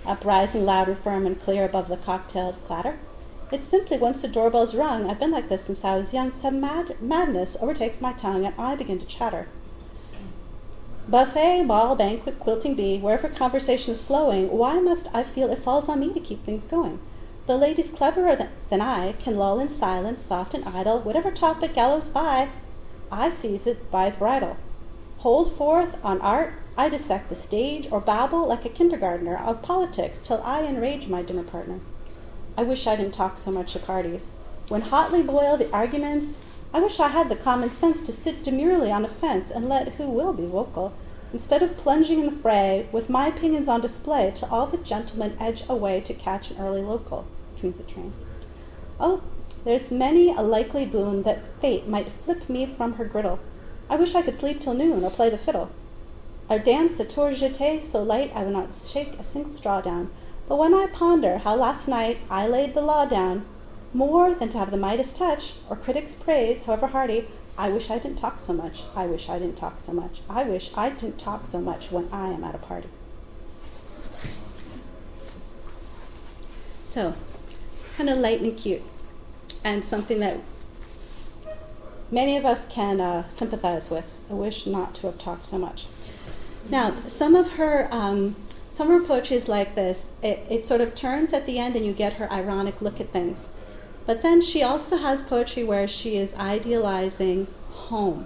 uprising 0.06 0.66
loud 0.66 0.88
and 0.88 0.98
firm 0.98 1.26
and 1.26 1.40
clear 1.40 1.66
above 1.66 1.88
the 1.88 1.98
cocktail 1.98 2.54
clatter. 2.66 2.98
It's 3.52 3.68
simply 3.68 3.98
once 3.98 4.22
the 4.22 4.28
doorbell's 4.28 4.76
rung, 4.76 5.10
I've 5.10 5.20
been 5.20 5.32
like 5.32 5.50
this 5.50 5.66
since 5.66 5.84
I 5.84 5.96
was 5.96 6.14
young, 6.14 6.32
some 6.32 6.62
mad- 6.62 7.02
madness 7.02 7.58
overtakes 7.62 8.00
my 8.00 8.14
tongue 8.14 8.46
and 8.46 8.56
I 8.58 8.76
begin 8.76 9.00
to 9.00 9.06
chatter. 9.06 9.48
Buffet, 11.08 11.66
ball, 11.68 11.96
banquet, 11.96 12.40
quilting 12.40 12.76
bee, 12.76 13.00
wherever 13.00 13.28
conversation 13.28 13.94
is 13.94 14.02
flowing, 14.02 14.50
why 14.50 14.80
must 14.80 15.14
I 15.14 15.24
feel 15.24 15.52
it 15.52 15.60
falls 15.60 15.90
on 15.90 16.00
me 16.00 16.14
to 16.14 16.20
keep 16.20 16.44
things 16.44 16.68
going? 16.68 17.00
The 17.48 17.58
ladies 17.58 17.90
cleverer 17.90 18.36
than, 18.36 18.50
than 18.70 18.80
I 18.80 19.14
can 19.14 19.36
lull 19.36 19.60
in 19.60 19.68
silence, 19.68 20.22
soft 20.22 20.54
and 20.54 20.64
idle, 20.64 21.00
whatever 21.00 21.32
topic 21.32 21.74
gallows 21.74 22.08
by, 22.08 22.50
I 23.12 23.32
seize 23.32 23.68
it 23.68 23.92
by 23.92 24.08
its 24.08 24.18
bridle. 24.18 24.56
Hold 25.18 25.52
forth 25.52 26.04
on 26.06 26.22
art, 26.22 26.54
I 26.78 26.90
dissect 26.90 27.30
the 27.30 27.36
stage 27.36 27.92
or 27.92 28.00
babble 28.00 28.48
like 28.48 28.66
a 28.66 28.70
kindergartner 28.70 29.36
of 29.36 29.62
politics 29.62 30.20
till 30.20 30.42
I 30.44 30.64
enrage 30.64 31.08
my 31.08 31.22
dinner 31.22 31.44
partner. 31.44 31.80
I 32.58 32.64
wish 32.64 32.88
I 32.88 32.96
didn't 32.96 33.14
talk 33.14 33.38
so 33.38 33.52
much 33.52 33.76
at 33.76 33.86
parties. 33.86 34.38
When 34.70 34.82
hotly 34.82 35.22
boil 35.22 35.58
the 35.58 35.72
arguments, 35.74 36.46
I 36.74 36.80
wish 36.80 37.00
I 37.00 37.10
had 37.10 37.28
the 37.28 37.36
common 37.36 37.70
sense 37.70 38.02
to 38.04 38.14
sit 38.14 38.44
demurely 38.44 38.90
on 38.92 39.04
a 39.04 39.10
fence 39.10 39.52
and 39.52 39.68
let 39.68 39.90
who 39.96 40.10
will 40.10 40.34
be 40.34 40.46
vocal, 40.46 40.94
instead 41.34 41.62
of 41.62 41.76
plunging 41.76 42.20
in 42.20 42.26
the 42.28 42.32
fray 42.32 42.88
with 42.94 43.10
my 43.10 43.28
opinions 43.28 43.68
on 43.68 43.82
display 43.82 44.32
till 44.34 44.48
all 44.50 44.68
the 44.68 44.78
gentlemen 44.78 45.36
edge 45.40 45.64
away 45.68 46.00
to 46.02 46.14
catch 46.14 46.52
an 46.52 46.58
early 46.58 46.82
local, 46.82 47.26
between 47.54 47.74
the 47.74 47.84
train. 47.84 48.14
Oh, 49.00 49.22
there's 49.66 49.92
many 49.92 50.30
a 50.30 50.42
likely 50.42 50.86
boon 50.86 51.24
that 51.24 51.44
fate 51.60 51.88
might 51.88 52.08
flip 52.08 52.50
me 52.50 52.66
from 52.66 52.94
her 52.94 53.06
griddle. 53.06 53.40
I 53.90 53.98
wish 53.98 54.16
I 54.16 54.22
could 54.22 54.38
sleep 54.38 54.62
till 54.62 54.74
noon 54.74 55.04
or 55.04 55.10
play 55.10 55.30
the 55.30 55.38
fiddle. 55.38 55.70
Our 56.52 56.60
dance 56.60 57.00
a 57.00 57.06
tour 57.06 57.32
jeté 57.32 57.80
so 57.80 58.04
light 58.04 58.34
I 58.36 58.44
would 58.44 58.52
not 58.52 58.74
shake 58.74 59.18
a 59.18 59.24
single 59.24 59.54
straw 59.54 59.80
down. 59.80 60.12
But 60.50 60.58
when 60.58 60.74
I 60.74 60.88
ponder 60.92 61.38
how 61.38 61.56
last 61.56 61.88
night 61.88 62.18
I 62.30 62.46
laid 62.46 62.74
the 62.74 62.82
law 62.82 63.06
down, 63.06 63.46
more 63.94 64.34
than 64.34 64.50
to 64.50 64.58
have 64.58 64.70
the 64.70 64.76
Midas 64.76 65.14
touch, 65.14 65.54
or 65.70 65.78
critics' 65.78 66.14
praise, 66.14 66.64
however 66.64 66.88
hearty, 66.88 67.30
I 67.58 67.70
wish 67.70 67.90
I 67.90 68.00
didn't 68.00 68.18
talk 68.18 68.42
so 68.42 68.52
much. 68.52 68.84
I 68.98 69.06
wish 69.06 69.30
I 69.30 69.40
didn't 69.40 69.56
talk 69.56 69.80
so 69.80 69.94
much. 69.94 70.24
I 70.30 70.44
wish 70.44 70.76
I 70.76 70.90
didn't 70.90 71.20
talk 71.20 71.46
so 71.46 71.62
much 71.62 71.90
when 71.90 72.10
I 72.12 72.28
am 72.28 72.44
at 72.44 72.54
a 72.54 72.58
party. 72.58 72.90
So, 76.84 77.14
kind 77.96 78.10
of 78.10 78.18
light 78.18 78.42
and 78.42 78.58
cute, 78.58 78.82
and 79.64 79.86
something 79.86 80.20
that 80.20 80.42
many 82.12 82.36
of 82.36 82.44
us 82.44 82.68
can 82.68 83.00
uh, 83.00 83.26
sympathize 83.28 83.90
with. 83.90 84.20
I 84.30 84.34
wish 84.34 84.68
not 84.68 84.94
to 84.96 85.08
have 85.08 85.18
talked 85.18 85.46
so 85.46 85.58
much. 85.58 85.86
Now, 86.72 86.92
some 87.06 87.36
of 87.36 87.58
her 87.58 87.90
um, 87.92 88.38
some 88.72 88.90
of 88.90 89.02
her 89.02 89.06
poetry 89.06 89.36
is 89.36 89.50
like 89.50 89.76
this. 89.76 90.16
It, 90.24 90.40
it 90.50 90.64
sort 90.64 90.80
of 90.80 90.96
turns 90.96 91.34
at 91.34 91.46
the 91.46 91.60
end, 91.60 91.76
and 91.76 91.86
you 91.86 91.92
get 91.92 92.14
her 92.14 92.32
ironic 92.32 92.82
look 92.82 93.02
at 93.02 93.08
things. 93.08 93.50
But 94.06 94.24
then 94.24 94.40
she 94.40 94.64
also 94.64 94.96
has 94.98 95.26
poetry 95.26 95.66
where 95.66 95.86
she 95.86 96.16
is 96.16 96.34
idealizing 96.40 97.48
home. 97.72 98.26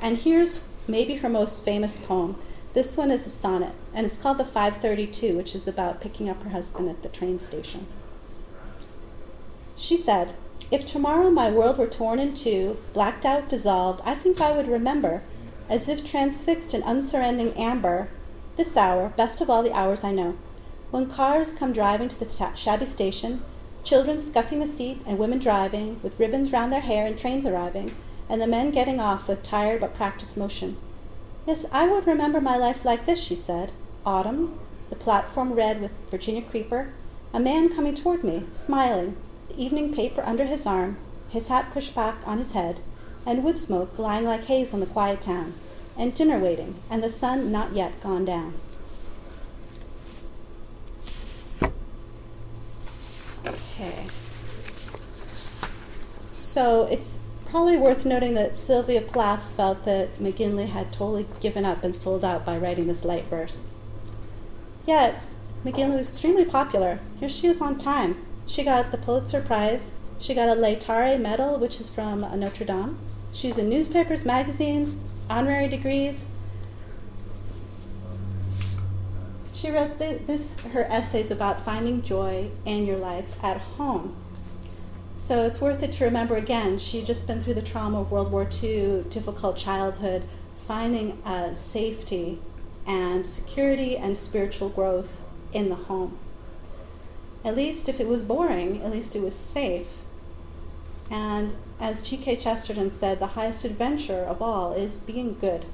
And 0.00 0.18
here's 0.18 0.68
maybe 0.86 1.16
her 1.16 1.28
most 1.28 1.64
famous 1.64 1.98
poem. 1.98 2.36
This 2.74 2.96
one 2.96 3.10
is 3.10 3.26
a 3.26 3.30
sonnet, 3.30 3.74
and 3.92 4.06
it's 4.06 4.22
called 4.22 4.38
the 4.38 4.44
532, 4.44 5.36
which 5.36 5.56
is 5.56 5.66
about 5.66 6.00
picking 6.00 6.28
up 6.28 6.40
her 6.44 6.50
husband 6.50 6.88
at 6.88 7.02
the 7.02 7.08
train 7.08 7.40
station. 7.40 7.88
She 9.76 9.96
said, 9.96 10.34
If 10.70 10.86
tomorrow 10.86 11.30
my 11.30 11.50
world 11.50 11.76
were 11.76 11.88
torn 11.88 12.20
in 12.20 12.34
two, 12.34 12.76
blacked 12.94 13.24
out, 13.24 13.48
dissolved, 13.48 14.00
I 14.06 14.14
think 14.14 14.40
I 14.40 14.56
would 14.56 14.68
remember 14.68 15.22
as 15.70 15.88
if 15.88 16.04
transfixed 16.04 16.74
in 16.74 16.82
unsurrendering 16.82 17.56
amber, 17.56 18.08
this 18.56 18.76
hour, 18.76 19.10
best 19.10 19.40
of 19.40 19.48
all 19.48 19.62
the 19.62 19.72
hours 19.72 20.02
I 20.02 20.10
know, 20.10 20.36
when 20.90 21.08
cars 21.08 21.52
come 21.52 21.72
driving 21.72 22.08
to 22.08 22.18
the 22.18 22.52
shabby 22.56 22.86
station, 22.86 23.42
children 23.84 24.18
scuffing 24.18 24.58
the 24.58 24.66
seat 24.66 25.00
and 25.06 25.16
women 25.16 25.38
driving, 25.38 26.00
with 26.02 26.18
ribbons 26.18 26.52
round 26.52 26.72
their 26.72 26.80
hair 26.80 27.06
and 27.06 27.16
trains 27.16 27.46
arriving, 27.46 27.94
and 28.28 28.42
the 28.42 28.48
men 28.48 28.72
getting 28.72 28.98
off 28.98 29.28
with 29.28 29.44
tired 29.44 29.80
but 29.80 29.94
practiced 29.94 30.36
motion. 30.36 30.76
Yes, 31.46 31.64
I 31.72 31.86
would 31.88 32.06
remember 32.06 32.40
my 32.40 32.56
life 32.56 32.84
like 32.84 33.06
this, 33.06 33.22
she 33.22 33.36
said. 33.36 33.70
Autumn, 34.04 34.58
the 34.90 34.96
platform 34.96 35.52
red 35.52 35.80
with 35.80 36.10
Virginia 36.10 36.42
creeper, 36.42 36.92
a 37.32 37.38
man 37.38 37.68
coming 37.68 37.94
toward 37.94 38.24
me, 38.24 38.42
smiling, 38.52 39.16
the 39.48 39.62
evening 39.62 39.94
paper 39.94 40.22
under 40.26 40.44
his 40.44 40.66
arm, 40.66 40.96
his 41.28 41.46
hat 41.46 41.70
pushed 41.72 41.94
back 41.94 42.16
on 42.26 42.38
his 42.38 42.52
head, 42.52 42.80
and 43.30 43.44
wood 43.44 43.56
smoke 43.56 43.96
lying 43.96 44.24
like 44.24 44.44
haze 44.46 44.74
on 44.74 44.80
the 44.80 44.86
quiet 44.86 45.20
town, 45.20 45.54
and 45.96 46.12
dinner 46.12 46.36
waiting, 46.36 46.74
and 46.90 47.00
the 47.00 47.08
sun 47.08 47.52
not 47.52 47.72
yet 47.72 48.00
gone 48.00 48.24
down. 48.24 48.52
Okay. 53.46 54.04
So 56.32 56.88
it's 56.90 57.28
probably 57.46 57.76
worth 57.76 58.04
noting 58.04 58.34
that 58.34 58.58
Sylvia 58.58 59.00
Plath 59.00 59.54
felt 59.56 59.84
that 59.84 60.18
McGinley 60.18 60.66
had 60.66 60.92
totally 60.92 61.26
given 61.40 61.64
up 61.64 61.84
and 61.84 61.94
sold 61.94 62.24
out 62.24 62.44
by 62.44 62.58
writing 62.58 62.88
this 62.88 63.04
light 63.04 63.26
verse. 63.26 63.64
Yet, 64.86 65.22
McGinley 65.64 65.98
was 65.98 66.08
extremely 66.08 66.44
popular. 66.44 66.98
Here 67.20 67.28
she 67.28 67.46
is 67.46 67.60
on 67.60 67.78
time. 67.78 68.16
She 68.48 68.64
got 68.64 68.90
the 68.90 68.98
Pulitzer 68.98 69.40
Prize. 69.40 70.00
She 70.18 70.34
got 70.34 70.48
a 70.48 70.60
Laetare 70.60 71.20
Medal, 71.20 71.60
which 71.60 71.78
is 71.78 71.88
from 71.88 72.24
uh, 72.24 72.34
Notre 72.34 72.64
Dame. 72.64 72.98
She's 73.32 73.58
in 73.58 73.68
newspapers, 73.68 74.24
magazines, 74.24 74.98
honorary 75.28 75.68
degrees. 75.68 76.26
She 79.52 79.70
wrote 79.70 79.98
this 79.98 80.58
her 80.72 80.84
essays 80.84 81.30
about 81.30 81.60
finding 81.60 82.02
joy 82.02 82.50
in 82.64 82.86
your 82.86 82.96
life 82.96 83.42
at 83.44 83.58
home. 83.58 84.16
So 85.16 85.44
it's 85.44 85.60
worth 85.60 85.82
it 85.82 85.92
to 85.92 86.04
remember 86.06 86.36
again. 86.36 86.78
She'd 86.78 87.04
just 87.04 87.26
been 87.26 87.40
through 87.40 87.54
the 87.54 87.62
trauma 87.62 88.00
of 88.00 88.10
World 88.10 88.32
War 88.32 88.48
II, 88.62 89.04
difficult 89.10 89.56
childhood, 89.56 90.24
finding 90.54 91.18
uh, 91.24 91.52
safety 91.52 92.40
and 92.86 93.26
security 93.26 93.98
and 93.98 94.16
spiritual 94.16 94.70
growth 94.70 95.24
in 95.52 95.68
the 95.68 95.74
home. 95.74 96.18
At 97.44 97.54
least 97.54 97.88
if 97.88 98.00
it 98.00 98.08
was 98.08 98.22
boring, 98.22 98.82
at 98.82 98.90
least 98.90 99.14
it 99.14 99.22
was 99.22 99.34
safe. 99.34 99.98
And 101.10 101.54
as 101.80 102.08
G.K. 102.08 102.36
Chesterton 102.36 102.90
said, 102.90 103.18
the 103.18 103.28
highest 103.28 103.64
adventure 103.64 104.22
of 104.22 104.40
all 104.42 104.72
is 104.72 104.98
being 104.98 105.36
good. 105.40 105.64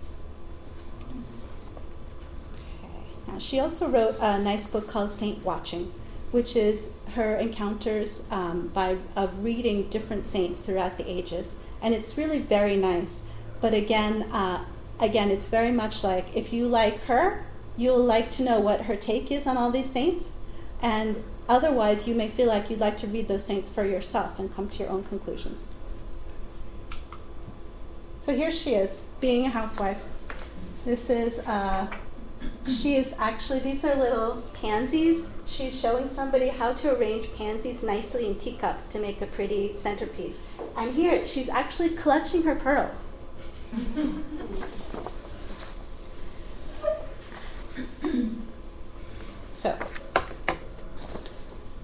Okay. 2.79 2.89
Now, 3.29 3.39
she 3.39 3.59
also 3.61 3.89
wrote 3.89 4.17
a 4.21 4.43
nice 4.43 4.71
book 4.71 4.89
called 4.89 5.11
Saint 5.11 5.45
Watching 5.45 5.93
which 6.31 6.57
is 6.57 6.93
her 7.15 7.37
encounters 7.37 8.29
um, 8.31 8.69
by 8.69 8.97
of 9.17 9.43
reading 9.45 9.89
different 9.89 10.25
saints 10.25 10.61
throughout 10.61 10.99
the 10.99 11.11
ages, 11.11 11.59
and 11.83 11.95
it's 11.95 12.19
really 12.19 12.39
very 12.39 12.77
nice. 12.77 13.27
But 13.61 13.75
again, 13.75 14.27
uh, 14.33 14.65
again, 15.01 15.31
it's 15.31 15.49
very 15.49 15.73
much 15.73 16.05
like 16.05 16.37
if 16.37 16.53
you 16.53 16.67
like 16.67 17.05
her, 17.05 17.45
you'll 17.77 18.05
like 18.05 18.31
to 18.33 18.43
know 18.43 18.61
what 18.61 18.83
her 18.83 18.97
take 18.97 19.31
is 19.31 19.47
on 19.47 19.57
all 19.57 19.71
these 19.71 19.91
saints, 19.91 20.33
and 20.83 21.23
otherwise, 21.49 22.09
you 22.09 22.15
may 22.15 22.29
feel 22.29 22.49
like 22.49 22.69
you'd 22.69 22.81
like 22.81 22.97
to 22.99 23.07
read 23.07 23.29
those 23.29 23.45
saints 23.45 23.71
for 23.71 23.85
yourself 23.85 24.39
and 24.39 24.53
come 24.53 24.69
to 24.69 24.83
your 24.83 24.93
own 24.93 25.05
conclusions. 25.05 25.65
So 28.27 28.35
here 28.35 28.51
she 28.51 28.75
is, 28.75 29.07
being 29.21 29.47
a 29.47 29.51
housewife. 29.51 30.05
This 30.85 31.11
is. 31.11 31.47
Uh, 31.47 31.87
she 32.67 32.97
is 32.97 33.15
actually, 33.21 33.61
these 33.61 33.85
are 33.85 33.95
little 33.95 34.43
pansies. 34.61 35.29
She's 35.45 35.81
showing 35.81 36.09
somebody 36.09 36.49
how 36.49 36.73
to 36.73 36.99
arrange 36.99 37.33
pansies 37.37 37.85
nicely 37.85 38.27
in 38.27 38.37
teacups 38.37 38.89
to 38.89 38.99
make 38.99 39.23
a 39.23 39.27
pretty 39.27 39.73
centerpiece. 39.75 40.59
And 40.77 40.93
here, 40.93 41.25
she's 41.25 41.49
actually 41.49 41.91
clutching 41.91 42.43
her 42.43 42.57
pearls. 42.57 43.05
so, 49.47 49.79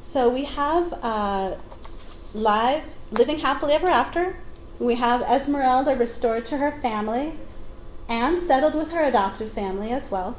so 0.00 0.28
we 0.34 0.42
have 0.42 0.92
uh, 1.02 1.54
live, 2.34 2.82
living 3.12 3.38
happily 3.38 3.74
ever 3.74 3.86
after. 3.86 4.41
We 4.82 4.96
have 4.96 5.22
Esmeralda 5.22 5.94
restored 5.94 6.44
to 6.46 6.56
her 6.56 6.72
family 6.72 7.34
and 8.08 8.42
settled 8.42 8.74
with 8.74 8.90
her 8.90 9.04
adoptive 9.04 9.52
family 9.52 9.92
as 9.92 10.10
well. 10.10 10.36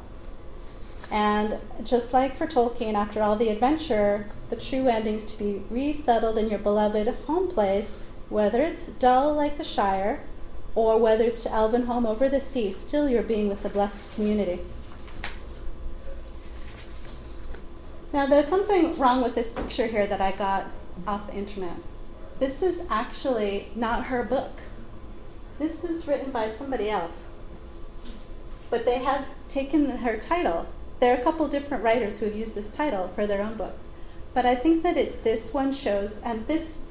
And 1.10 1.58
just 1.82 2.12
like 2.12 2.34
for 2.34 2.46
Tolkien, 2.46 2.92
after 2.92 3.22
all 3.22 3.36
the 3.36 3.48
adventure, 3.48 4.26
the 4.50 4.56
true 4.56 4.86
ending 4.86 5.14
is 5.14 5.24
to 5.24 5.38
be 5.42 5.62
resettled 5.70 6.36
in 6.36 6.50
your 6.50 6.58
beloved 6.58 7.08
home 7.26 7.48
place, 7.48 7.98
whether 8.28 8.60
it's 8.60 8.88
dull 8.88 9.32
like 9.32 9.56
the 9.56 9.64
Shire, 9.64 10.20
or 10.74 11.00
whether 11.00 11.24
it's 11.24 11.44
to 11.44 11.48
Elvenhome 11.48 12.06
over 12.06 12.28
the 12.28 12.38
sea, 12.38 12.70
still 12.70 13.08
you're 13.08 13.22
being 13.22 13.48
with 13.48 13.62
the 13.62 13.70
blessed 13.70 14.14
community. 14.14 14.60
Now, 18.12 18.26
there's 18.26 18.46
something 18.46 18.94
wrong 18.98 19.22
with 19.22 19.34
this 19.34 19.54
picture 19.54 19.86
here 19.86 20.06
that 20.06 20.20
I 20.20 20.32
got 20.32 20.66
off 21.06 21.28
the 21.28 21.38
internet. 21.38 21.76
This 22.38 22.62
is 22.62 22.86
actually 22.90 23.68
not 23.74 24.06
her 24.06 24.24
book. 24.24 24.60
This 25.58 25.84
is 25.84 26.08
written 26.08 26.30
by 26.30 26.48
somebody 26.48 26.90
else. 26.90 27.32
But 28.70 28.84
they 28.84 28.98
have 28.98 29.26
taken 29.48 29.88
her 29.88 30.16
title 30.18 30.66
there 31.00 31.14
are 31.14 31.20
a 31.20 31.22
couple 31.22 31.46
different 31.48 31.84
writers 31.84 32.18
who 32.18 32.26
have 32.26 32.34
used 32.34 32.54
this 32.54 32.70
title 32.70 33.08
for 33.08 33.26
their 33.26 33.42
own 33.42 33.56
books, 33.56 33.88
but 34.32 34.46
I 34.46 34.54
think 34.54 34.82
that 34.84 34.96
it, 34.96 35.22
this 35.22 35.52
one 35.52 35.72
shows, 35.72 36.22
and 36.22 36.46
this 36.46 36.88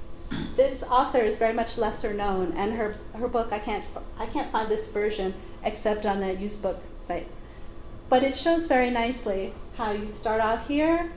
this 0.56 0.84
author 0.90 1.20
is 1.20 1.38
very 1.38 1.54
much 1.54 1.78
lesser 1.78 2.14
known, 2.14 2.52
and 2.56 2.74
her 2.74 2.96
her 3.16 3.28
book 3.28 3.52
I 3.52 3.60
can't 3.60 3.84
I 4.20 4.26
can't 4.28 4.52
find 4.52 4.70
this 4.70 4.92
version 4.92 5.34
except 5.64 6.06
on 6.06 6.20
the 6.20 6.36
used 6.36 6.62
book 6.62 6.82
sites, 7.00 7.36
but 8.10 8.22
it 8.24 8.36
shows 8.36 8.68
very 8.68 8.90
nicely 8.90 9.54
how 9.78 9.92
you 9.92 10.06
start 10.06 10.42
out 10.42 10.62
here, 10.68 11.10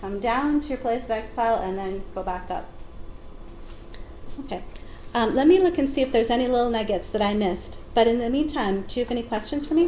come 0.00 0.18
down 0.18 0.60
to 0.60 0.68
your 0.70 0.78
place 0.78 1.04
of 1.04 1.12
exile, 1.12 1.60
and 1.62 1.78
then 1.78 2.02
go 2.14 2.22
back 2.22 2.50
up. 2.50 2.66
Okay. 4.40 4.62
Um, 5.14 5.34
let 5.34 5.48
me 5.48 5.58
look 5.58 5.78
and 5.78 5.88
see 5.88 6.02
if 6.02 6.12
there's 6.12 6.30
any 6.30 6.46
little 6.46 6.70
nuggets 6.70 7.08
that 7.10 7.22
I 7.22 7.34
missed. 7.34 7.80
But 7.94 8.06
in 8.06 8.18
the 8.18 8.30
meantime, 8.30 8.82
do 8.82 9.00
you 9.00 9.04
have 9.04 9.10
any 9.10 9.22
questions 9.22 9.66
for 9.66 9.74
me? 9.74 9.84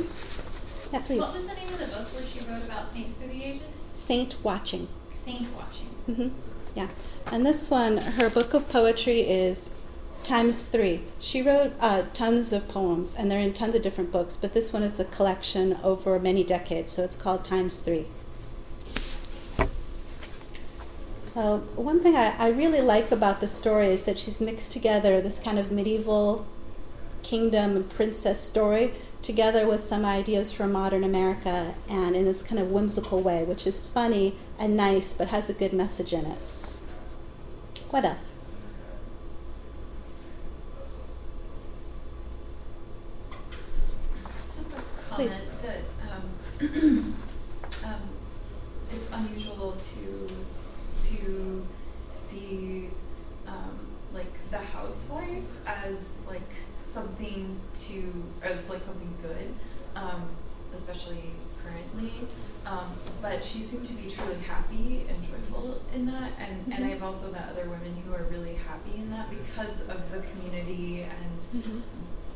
Yeah, 0.92 1.06
please. 1.06 1.20
What 1.20 1.34
was 1.34 1.46
the 1.46 1.54
name 1.54 1.68
of 1.68 1.78
the 1.78 1.86
book 1.86 2.12
where 2.12 2.22
she 2.22 2.50
wrote 2.50 2.64
about 2.64 2.86
saints 2.88 3.16
through 3.16 3.28
the 3.28 3.44
ages? 3.44 3.74
Saint 3.74 4.36
Watching. 4.42 4.88
Saint 5.12 5.46
Watching. 5.54 5.88
Mm-hmm. 6.08 6.78
Yeah. 6.78 6.88
And 7.32 7.46
this 7.46 7.70
one, 7.70 7.98
her 7.98 8.30
book 8.30 8.54
of 8.54 8.68
poetry 8.68 9.20
is 9.20 9.76
times 10.24 10.66
three. 10.66 11.02
She 11.20 11.42
wrote 11.42 11.72
uh, 11.80 12.04
tons 12.12 12.52
of 12.52 12.68
poems, 12.68 13.14
and 13.14 13.30
they're 13.30 13.40
in 13.40 13.52
tons 13.52 13.74
of 13.74 13.82
different 13.82 14.10
books, 14.10 14.36
but 14.36 14.52
this 14.52 14.72
one 14.72 14.82
is 14.82 14.98
a 14.98 15.04
collection 15.04 15.78
over 15.84 16.18
many 16.18 16.44
decades, 16.44 16.92
so 16.92 17.04
it's 17.04 17.16
called 17.16 17.44
Times 17.44 17.80
Three. 17.80 18.06
Uh, 21.40 21.56
one 21.74 22.00
thing 22.00 22.14
I, 22.16 22.34
I 22.38 22.50
really 22.50 22.82
like 22.82 23.10
about 23.10 23.40
the 23.40 23.48
story 23.48 23.86
is 23.86 24.04
that 24.04 24.18
she's 24.18 24.42
mixed 24.42 24.72
together 24.72 25.22
this 25.22 25.38
kind 25.38 25.58
of 25.58 25.72
medieval 25.72 26.46
kingdom 27.22 27.76
and 27.76 27.88
princess 27.88 28.38
story 28.38 28.92
together 29.22 29.66
with 29.66 29.80
some 29.80 30.04
ideas 30.04 30.52
from 30.52 30.70
modern 30.70 31.02
America 31.02 31.74
and 31.88 32.14
in 32.14 32.26
this 32.26 32.42
kind 32.42 32.60
of 32.60 32.70
whimsical 32.70 33.22
way, 33.22 33.42
which 33.42 33.66
is 33.66 33.88
funny 33.88 34.34
and 34.58 34.76
nice 34.76 35.14
but 35.14 35.28
has 35.28 35.48
a 35.48 35.54
good 35.54 35.72
message 35.72 36.12
in 36.12 36.26
it. 36.26 36.38
What 37.88 38.04
else? 38.04 38.34
Just 44.54 44.76
a 44.76 44.82
comment 45.08 45.32
Please. 45.32 45.56
that 45.62 45.84
um, 46.12 47.14
it's 48.90 49.10
unusual 49.10 49.72
to 49.72 50.30
to 51.10 51.66
see 52.14 52.88
um, 53.46 53.78
like 54.14 54.32
the 54.50 54.58
housewife 54.58 55.66
as 55.66 56.18
like 56.28 56.40
something 56.90 57.60
to, 57.72 57.98
or 58.42 58.50
it's 58.50 58.68
like 58.68 58.82
something 58.82 59.14
good, 59.22 59.54
um, 59.94 60.28
especially 60.74 61.30
currently. 61.62 62.12
Um, 62.66 62.90
but 63.22 63.44
she 63.44 63.60
seemed 63.60 63.86
to 63.86 63.94
be 63.94 64.10
truly 64.10 64.40
happy 64.42 65.06
and 65.08 65.22
joyful 65.22 65.80
in 65.94 66.06
that, 66.06 66.32
and, 66.38 66.60
mm-hmm. 66.60 66.72
and 66.72 66.84
I've 66.84 67.02
also 67.02 67.32
met 67.32 67.48
other 67.50 67.68
women 67.70 67.94
who 68.04 68.12
are 68.14 68.24
really 68.24 68.54
happy 68.66 68.96
in 68.96 69.10
that 69.10 69.30
because 69.30 69.88
of 69.88 70.10
the 70.10 70.20
community 70.20 71.02
and 71.02 71.38
mm-hmm. 71.38 71.78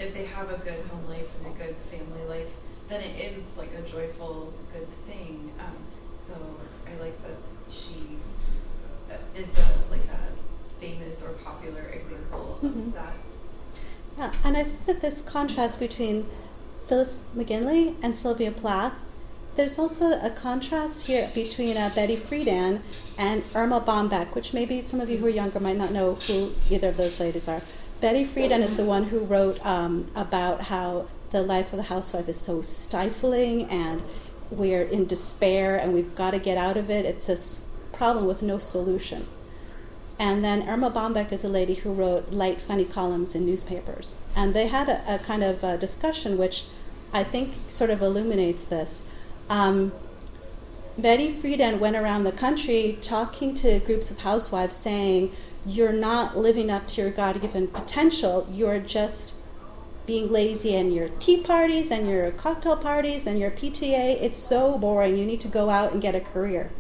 if 0.01 0.15
they 0.15 0.25
have 0.27 0.51
a 0.51 0.59
good 0.59 0.81
home 0.87 1.07
life 1.09 1.35
and 1.39 1.55
a 1.55 1.59
good 1.59 1.77
family 1.77 2.25
life, 2.29 2.55
then 2.89 3.03
it 3.03 3.17
is 3.17 3.59
like 3.59 3.73
a 3.75 3.83
joyful, 3.83 4.53
good 4.73 4.89
thing. 4.89 5.51
Um, 5.59 5.77
so 6.17 6.35
I 6.87 7.01
like 7.03 7.21
that 7.23 7.37
she 7.69 8.17
uh, 9.11 9.17
is 9.37 9.59
a, 9.59 9.91
like 9.91 10.05
a 10.05 10.81
famous 10.81 11.27
or 11.27 11.35
popular 11.45 11.83
example 11.93 12.59
mm-hmm. 12.63 12.79
of 12.79 12.95
that 12.95 13.15
yeah, 14.19 14.33
and 14.45 14.57
I 14.57 14.65
think 14.65 14.87
that 14.87 15.03
this 15.03 15.21
contrast 15.21 15.81
between 15.81 16.27
Phyllis 16.87 17.25
McGinley 17.37 17.95
and 18.03 18.15
Sylvia 18.15 18.51
Plath. 18.51 18.95
There's 19.57 19.79
also 19.79 20.07
a 20.21 20.31
contrast 20.31 21.07
here 21.07 21.31
between 21.35 21.77
uh, 21.77 21.91
Betty 21.95 22.17
Friedan 22.17 22.81
and 23.17 23.45
Erma 23.55 23.81
Bombeck, 23.81 24.35
which 24.35 24.53
maybe 24.53 24.81
some 24.81 25.01
of 25.01 25.09
you 25.09 25.19
who 25.19 25.27
are 25.27 25.31
younger 25.31 25.61
might 25.61 25.77
not 25.77 25.93
know 25.93 26.15
who 26.15 26.51
either 26.71 26.89
of 26.89 26.97
those 26.97 27.21
ladies 27.21 27.49
are. 27.49 27.63
Betty 28.01 28.25
Friedan 28.25 28.61
is 28.61 28.77
the 28.77 28.85
one 28.85 29.05
who 29.05 29.21
wrote 29.21 29.65
um, 29.65 30.07
about 30.17 30.63
how 30.63 31.07
the 31.31 31.43
life 31.43 31.73
of 31.73 31.79
the 31.79 31.85
housewife 31.85 32.29
is 32.29 32.39
so 32.39 32.63
stifling 32.63 33.65
and 33.71 34.03
we're 34.51 34.83
in 34.83 35.07
despair 35.07 35.77
and 35.77 35.95
we've 35.95 36.15
got 36.15 36.33
to 36.33 36.39
get 36.39 36.59
out 36.59 36.77
of 36.77 36.91
it. 36.91 37.07
It's 37.07 37.29
a 37.29 37.97
problem 37.97 38.27
with 38.27 38.43
no 38.43 38.59
solution. 38.59 39.27
And 40.25 40.43
then 40.43 40.67
Erma 40.67 40.91
Bombeck 40.91 41.33
is 41.33 41.45
a 41.45 41.51
lady 41.51 41.75
who 41.75 41.93
wrote 41.93 42.31
light, 42.31 42.59
funny 42.59 42.87
columns 42.87 43.35
in 43.35 43.45
newspapers. 43.45 44.17
And 44.35 44.55
they 44.55 44.69
had 44.69 44.89
a, 44.89 45.17
a 45.17 45.19
kind 45.19 45.45
of 45.45 45.63
a 45.63 45.77
discussion 45.77 46.39
which 46.39 46.65
I 47.13 47.23
think 47.23 47.53
sort 47.69 47.91
of 47.91 48.01
illuminates 48.01 48.65
this. 48.65 49.05
Um, 49.51 49.93
Betty 50.97 51.31
Friedan 51.31 51.79
went 51.79 51.95
around 51.95 52.25
the 52.25 52.33
country 52.33 52.97
talking 53.03 53.53
to 53.57 53.81
groups 53.81 54.11
of 54.11 54.21
housewives 54.21 54.75
saying, 54.75 55.31
You're 55.67 55.93
not 55.93 56.39
living 56.39 56.71
up 56.71 56.87
to 56.87 57.03
your 57.03 57.11
God 57.11 57.43
given 57.43 57.69
potential, 57.69 58.47
you're 58.51 58.81
just 58.81 59.43
being 60.07 60.33
lazy 60.33 60.75
in 60.75 60.91
your 60.91 61.09
tea 61.19 61.43
parties 61.43 61.91
and 61.91 62.09
your 62.09 62.31
cocktail 62.31 62.79
parties 62.79 63.27
and 63.27 63.39
your 63.39 63.51
PTA. 63.51 64.23
It's 64.23 64.39
so 64.39 64.79
boring. 64.79 65.19
You 65.19 65.27
need 65.27 65.41
to 65.41 65.49
go 65.49 65.69
out 65.69 65.93
and 65.93 66.01
get 66.01 66.15
a 66.15 66.21
career. 66.21 66.71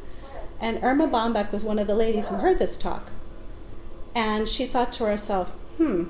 And 0.62 0.83
Erma 0.83 1.09
Bombeck 1.09 1.52
was 1.52 1.62
one 1.62 1.78
of 1.78 1.87
the 1.87 1.94
ladies 1.94 2.28
who 2.28 2.37
heard 2.37 2.59
this 2.59 2.78
talk. 2.78 3.11
And 4.14 4.48
she 4.48 4.64
thought 4.64 4.92
to 4.92 5.05
herself, 5.05 5.50
hmm, 5.79 6.05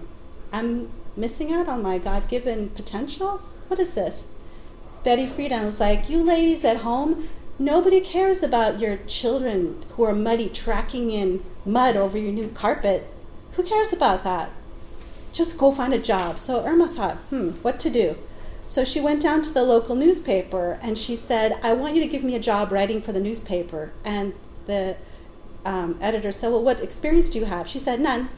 I'm 0.53 0.91
missing 1.17 1.53
out 1.53 1.69
on 1.69 1.83
my 1.83 1.99
God 1.99 2.29
given 2.29 2.69
potential? 2.71 3.39
What 3.69 3.79
is 3.79 3.95
this? 3.95 4.31
Betty 5.05 5.27
Friedan 5.27 5.65
was 5.65 5.81
like, 5.81 6.09
You 6.09 6.23
ladies 6.23 6.65
at 6.65 6.79
home, 6.79 7.29
nobody 7.59 8.01
cares 8.01 8.43
about 8.43 8.81
your 8.81 8.97
children 9.07 9.83
who 9.91 10.03
are 10.05 10.15
muddy 10.15 10.49
tracking 10.49 11.11
in 11.11 11.45
mud 11.65 11.97
over 11.97 12.19
your 12.19 12.33
new 12.33 12.49
carpet. 12.49 13.07
Who 13.53 13.63
cares 13.63 13.93
about 13.93 14.25
that? 14.25 14.51
Just 15.33 15.59
go 15.59 15.73
find 15.73 15.93
a 15.93 15.99
job. 15.99 16.39
So 16.39 16.65
Erma 16.65 16.89
thought, 16.89 17.17
hmm, 17.31 17.51
what 17.63 17.79
to 17.81 17.91
do? 17.91 18.17
So 18.67 18.85
she 18.85 19.01
went 19.01 19.21
down 19.21 19.43
to 19.43 19.53
the 19.53 19.63
local 19.63 19.95
newspaper 19.95 20.79
and 20.83 20.97
she 20.97 21.17
said, 21.17 21.59
I 21.63 21.75
want 21.75 21.95
you 21.95 22.03
to 22.03 22.09
give 22.09 22.25
me 22.25 22.35
a 22.35 22.41
job 22.41 22.73
writing 22.73 23.03
for 23.03 23.13
the 23.13 23.21
newspaper. 23.21 23.93
And 24.05 24.33
the 24.67 24.97
um, 25.65 25.97
editor 26.01 26.33
said, 26.33 26.51
Well, 26.51 26.63
what 26.63 26.81
experience 26.81 27.31
do 27.31 27.39
you 27.39 27.45
have? 27.47 27.67
She 27.69 27.79
said, 27.79 28.01
None. 28.01 28.29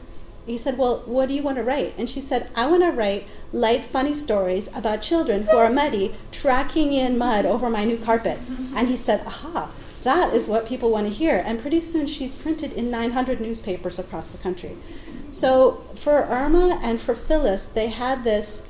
He 0.45 0.57
said, 0.57 0.77
Well, 0.77 1.03
what 1.05 1.27
do 1.27 1.35
you 1.35 1.43
want 1.43 1.57
to 1.57 1.63
write? 1.63 1.93
And 1.97 2.09
she 2.09 2.21
said, 2.21 2.49
I 2.55 2.67
want 2.67 2.83
to 2.83 2.91
write 2.91 3.27
light, 3.51 3.83
funny 3.83 4.13
stories 4.13 4.67
about 4.75 5.01
children 5.01 5.43
who 5.43 5.57
are 5.57 5.69
muddy, 5.69 6.13
tracking 6.31 6.93
in 6.93 7.17
mud 7.17 7.45
over 7.45 7.69
my 7.69 7.83
new 7.83 7.97
carpet. 7.97 8.39
And 8.75 8.87
he 8.87 8.95
said, 8.95 9.21
Aha, 9.27 9.71
that 10.03 10.33
is 10.33 10.47
what 10.47 10.65
people 10.65 10.89
want 10.89 11.07
to 11.07 11.13
hear. 11.13 11.43
And 11.45 11.59
pretty 11.59 11.81
soon 11.81 12.07
she's 12.07 12.33
printed 12.33 12.71
in 12.71 12.89
900 12.89 13.41
newspapers 13.41 13.99
across 13.99 14.31
the 14.31 14.37
country. 14.37 14.77
So 15.27 15.83
for 15.95 16.23
Erma 16.23 16.79
and 16.81 16.99
for 17.01 17.13
Phyllis, 17.13 17.67
they 17.67 17.89
had 17.89 18.23
this 18.23 18.69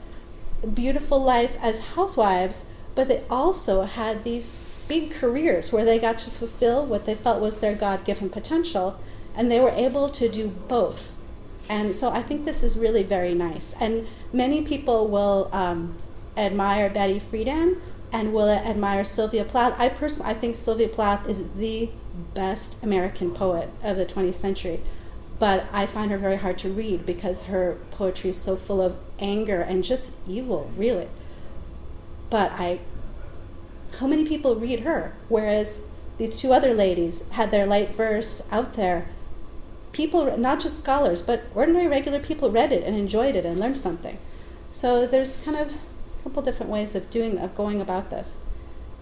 beautiful 0.73 1.19
life 1.19 1.55
as 1.61 1.89
housewives, 1.93 2.71
but 2.95 3.07
they 3.07 3.23
also 3.29 3.83
had 3.83 4.23
these 4.23 4.55
big 4.87 5.11
careers 5.11 5.71
where 5.71 5.85
they 5.85 5.99
got 5.99 6.17
to 6.19 6.29
fulfill 6.29 6.85
what 6.85 7.05
they 7.05 7.15
felt 7.15 7.41
was 7.41 7.59
their 7.59 7.75
God 7.75 8.05
given 8.05 8.29
potential, 8.29 8.99
and 9.35 9.51
they 9.51 9.59
were 9.59 9.71
able 9.71 10.09
to 10.09 10.29
do 10.29 10.47
both. 10.47 11.13
And 11.69 11.95
so 11.95 12.09
I 12.11 12.21
think 12.21 12.45
this 12.45 12.63
is 12.63 12.77
really 12.77 13.03
very 13.03 13.33
nice. 13.33 13.75
And 13.79 14.07
many 14.31 14.61
people 14.61 15.07
will 15.07 15.49
um, 15.51 15.97
admire 16.37 16.89
Betty 16.89 17.19
Friedan 17.19 17.77
and 18.13 18.33
will 18.33 18.49
admire 18.49 19.03
Sylvia 19.03 19.43
Plath. 19.43 19.79
I 19.79 19.89
personally, 19.89 20.31
I 20.31 20.33
think 20.33 20.55
Sylvia 20.55 20.87
Plath 20.87 21.27
is 21.27 21.51
the 21.53 21.89
best 22.33 22.83
American 22.83 23.31
poet 23.31 23.69
of 23.83 23.97
the 23.97 24.05
20th 24.05 24.33
century. 24.33 24.79
But 25.39 25.67
I 25.71 25.85
find 25.85 26.09
her 26.09 26.17
very 26.17 26.37
hard 26.37 26.57
to 26.59 26.69
read 26.69 27.05
because 27.05 27.45
her 27.45 27.77
poetry 27.91 28.31
is 28.31 28.41
so 28.41 28.55
full 28.55 28.81
of 28.81 28.97
anger 29.19 29.59
and 29.59 29.83
just 29.83 30.15
evil, 30.27 30.71
really. 30.75 31.09
But 32.29 32.51
I 32.53 32.79
how 33.99 34.07
many 34.07 34.25
people 34.25 34.55
read 34.55 34.81
her? 34.81 35.15
Whereas 35.27 35.89
these 36.17 36.35
two 36.35 36.51
other 36.51 36.73
ladies 36.73 37.27
had 37.31 37.51
their 37.51 37.65
light 37.65 37.89
verse 37.89 38.47
out 38.51 38.73
there. 38.73 39.07
People, 39.91 40.37
not 40.37 40.59
just 40.59 40.79
scholars, 40.79 41.21
but 41.21 41.43
ordinary, 41.55 41.87
regular 41.87 42.19
people 42.19 42.51
read 42.51 42.71
it 42.71 42.83
and 42.83 42.95
enjoyed 42.95 43.35
it 43.35 43.45
and 43.45 43.59
learned 43.59 43.77
something. 43.77 44.17
So 44.69 45.07
there's 45.07 45.43
kind 45.43 45.57
of 45.57 45.73
a 45.73 46.23
couple 46.23 46.41
different 46.43 46.71
ways 46.71 46.95
of 46.95 47.09
doing, 47.09 47.39
of 47.39 47.55
going 47.55 47.81
about 47.81 48.09
this. 48.09 48.45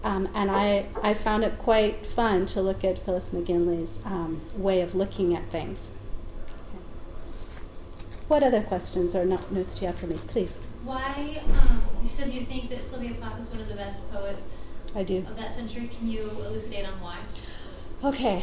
Um, 0.04 0.28
and 0.34 0.50
I, 0.50 0.86
I 1.02 1.14
found 1.14 1.42
it 1.42 1.58
quite 1.58 2.06
fun 2.06 2.46
to 2.46 2.60
look 2.60 2.84
at 2.84 2.98
Phyllis 2.98 3.30
McGinley's 3.30 3.98
um, 4.06 4.40
way 4.56 4.80
of 4.80 4.94
looking 4.94 5.34
at 5.34 5.44
things. 5.50 5.90
What 8.28 8.42
other 8.42 8.62
questions 8.62 9.14
or 9.14 9.24
notes 9.24 9.74
do 9.74 9.80
you 9.82 9.86
have 9.86 9.96
for 9.96 10.06
me? 10.06 10.16
Please. 10.16 10.58
Why, 10.84 11.40
um, 11.60 11.82
you 12.02 12.08
said 12.08 12.32
you 12.32 12.40
think 12.40 12.68
that 12.70 12.82
Sylvia 12.82 13.14
Plath 13.14 13.40
is 13.40 13.50
one 13.50 13.60
of 13.60 13.68
the 13.68 13.74
best 13.74 14.10
poets 14.12 14.65
I 14.96 15.02
do. 15.02 15.18
Of 15.18 15.36
that 15.36 15.52
century, 15.52 15.90
can 15.98 16.08
you 16.08 16.22
elucidate 16.22 16.86
on 16.86 16.98
why? 17.00 17.18
Okay. 18.02 18.42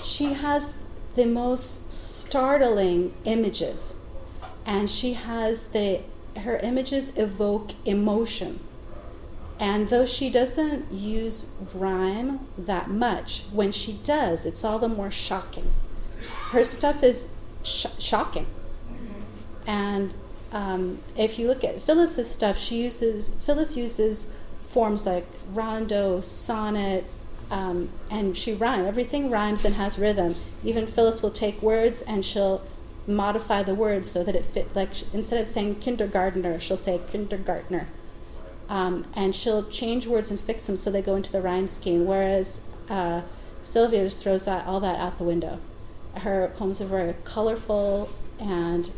She 0.00 0.32
has 0.32 0.76
the 1.14 1.26
most 1.26 1.92
startling 1.92 3.14
images, 3.24 3.98
and 4.66 4.90
she 4.90 5.12
has 5.12 5.66
the 5.66 6.00
her 6.40 6.56
images 6.58 7.16
evoke 7.16 7.70
emotion. 7.86 8.58
And 9.60 9.90
though 9.90 10.06
she 10.06 10.28
doesn't 10.28 10.90
use 10.90 11.52
rhyme 11.72 12.40
that 12.58 12.90
much, 12.90 13.44
when 13.52 13.70
she 13.70 13.92
does, 14.02 14.44
it's 14.44 14.64
all 14.64 14.80
the 14.80 14.88
more 14.88 15.10
shocking. 15.10 15.70
Her 16.50 16.64
stuff 16.64 17.04
is 17.04 17.36
sh- 17.62 17.86
shocking. 18.00 18.46
Mm-hmm. 18.46 19.70
And 19.70 20.14
um, 20.52 20.98
if 21.16 21.38
you 21.38 21.46
look 21.46 21.62
at 21.62 21.80
Phyllis's 21.80 22.28
stuff, 22.28 22.58
she 22.58 22.82
uses 22.82 23.30
Phyllis 23.44 23.76
uses 23.76 24.34
forms 24.72 25.06
like 25.06 25.26
rondeau, 25.52 26.22
sonnet, 26.22 27.04
um, 27.50 27.90
and 28.10 28.34
she 28.36 28.54
rhymes. 28.54 28.88
Everything 28.88 29.30
rhymes 29.30 29.66
and 29.66 29.74
has 29.74 29.98
rhythm. 29.98 30.34
Even 30.64 30.86
Phyllis 30.86 31.22
will 31.22 31.30
take 31.30 31.60
words 31.60 32.00
and 32.00 32.24
she'll 32.24 32.62
modify 33.06 33.62
the 33.62 33.74
words 33.74 34.10
so 34.10 34.24
that 34.24 34.34
it 34.34 34.46
fits. 34.46 34.74
Like 34.74 34.94
she, 34.94 35.04
instead 35.12 35.38
of 35.40 35.46
saying 35.46 35.76
kindergartner, 35.76 36.58
she'll 36.58 36.78
say 36.78 36.98
kindergartner. 37.10 37.88
Um, 38.70 39.04
and 39.14 39.34
she'll 39.34 39.64
change 39.64 40.06
words 40.06 40.30
and 40.30 40.40
fix 40.40 40.66
them 40.66 40.78
so 40.78 40.90
they 40.90 41.02
go 41.02 41.16
into 41.16 41.30
the 41.30 41.42
rhyme 41.42 41.66
scheme. 41.66 42.06
Whereas 42.06 42.66
uh, 42.88 43.20
Sylvia 43.60 44.04
just 44.04 44.22
throws 44.22 44.46
that, 44.46 44.66
all 44.66 44.80
that 44.80 44.98
out 44.98 45.18
the 45.18 45.24
window. 45.24 45.58
Her 46.16 46.50
poems 46.56 46.80
are 46.80 46.86
very 46.86 47.14
colorful 47.24 48.08
and 48.40 48.90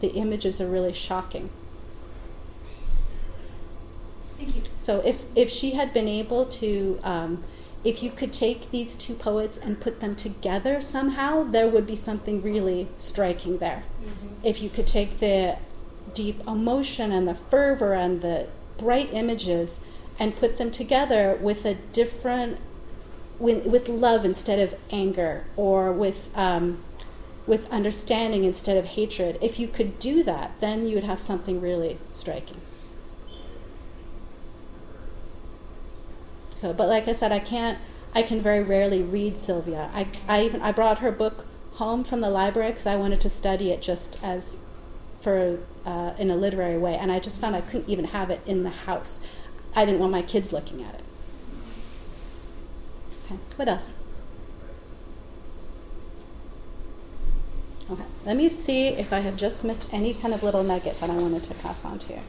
the 0.00 0.08
images 0.08 0.60
are 0.60 0.66
really 0.66 0.92
shocking. 0.92 1.50
Thank 4.38 4.56
you. 4.56 4.62
So 4.78 5.02
if, 5.04 5.24
if 5.36 5.50
she 5.50 5.72
had 5.72 5.92
been 5.92 6.08
able 6.08 6.46
to, 6.46 7.00
um, 7.02 7.42
if 7.84 8.02
you 8.02 8.10
could 8.10 8.32
take 8.32 8.70
these 8.70 8.94
two 8.94 9.14
poets 9.14 9.58
and 9.58 9.80
put 9.80 10.00
them 10.00 10.14
together 10.14 10.80
somehow, 10.80 11.42
there 11.42 11.68
would 11.68 11.86
be 11.86 11.96
something 11.96 12.40
really 12.40 12.88
striking 12.96 13.58
there. 13.58 13.82
Mm-hmm. 14.00 14.46
If 14.46 14.62
you 14.62 14.70
could 14.70 14.86
take 14.86 15.18
the 15.18 15.58
deep 16.14 16.40
emotion 16.46 17.12
and 17.12 17.26
the 17.26 17.34
fervor 17.34 17.94
and 17.94 18.22
the 18.22 18.48
bright 18.78 19.12
images 19.12 19.84
and 20.20 20.34
put 20.34 20.58
them 20.58 20.70
together 20.70 21.38
with 21.40 21.64
a 21.64 21.74
different, 21.74 22.58
with, 23.38 23.66
with 23.66 23.88
love 23.88 24.24
instead 24.24 24.58
of 24.60 24.78
anger 24.90 25.46
or 25.56 25.92
with, 25.92 26.30
um, 26.36 26.78
with 27.46 27.70
understanding 27.72 28.44
instead 28.44 28.76
of 28.76 28.84
hatred, 28.84 29.38
if 29.42 29.58
you 29.58 29.66
could 29.66 29.98
do 29.98 30.22
that, 30.22 30.52
then 30.60 30.86
you 30.86 30.94
would 30.94 31.04
have 31.04 31.20
something 31.20 31.60
really 31.60 31.98
striking. 32.12 32.60
So, 36.58 36.72
but 36.72 36.88
like 36.88 37.06
I 37.06 37.12
said, 37.12 37.30
I 37.30 37.38
can't. 37.38 37.78
I 38.16 38.22
can 38.22 38.40
very 38.40 38.64
rarely 38.64 39.00
read 39.00 39.38
Sylvia. 39.38 39.90
I, 39.94 40.08
I 40.28 40.42
even 40.42 40.60
I 40.60 40.72
brought 40.72 40.98
her 40.98 41.12
book 41.12 41.46
home 41.74 42.02
from 42.02 42.20
the 42.20 42.30
library 42.30 42.70
because 42.70 42.86
I 42.86 42.96
wanted 42.96 43.20
to 43.20 43.28
study 43.28 43.70
it 43.70 43.80
just 43.80 44.24
as 44.24 44.64
for 45.20 45.60
uh, 45.86 46.14
in 46.18 46.32
a 46.32 46.36
literary 46.36 46.76
way, 46.76 46.96
and 46.96 47.12
I 47.12 47.20
just 47.20 47.40
found 47.40 47.54
I 47.54 47.60
couldn't 47.60 47.88
even 47.88 48.06
have 48.06 48.30
it 48.30 48.40
in 48.44 48.64
the 48.64 48.70
house. 48.70 49.36
I 49.76 49.84
didn't 49.84 50.00
want 50.00 50.10
my 50.10 50.22
kids 50.22 50.52
looking 50.52 50.82
at 50.82 50.94
it. 50.94 51.04
Okay, 53.26 53.40
what 53.54 53.68
else? 53.68 53.96
Okay, 57.88 58.02
let 58.26 58.36
me 58.36 58.48
see 58.48 58.88
if 58.88 59.12
I 59.12 59.20
have 59.20 59.36
just 59.36 59.64
missed 59.64 59.94
any 59.94 60.12
kind 60.12 60.34
of 60.34 60.42
little 60.42 60.64
nugget 60.64 60.98
that 60.98 61.08
I 61.08 61.16
wanted 61.16 61.44
to 61.44 61.54
pass 61.54 61.84
on 61.84 62.00
to 62.00 62.14
you. 62.14 62.20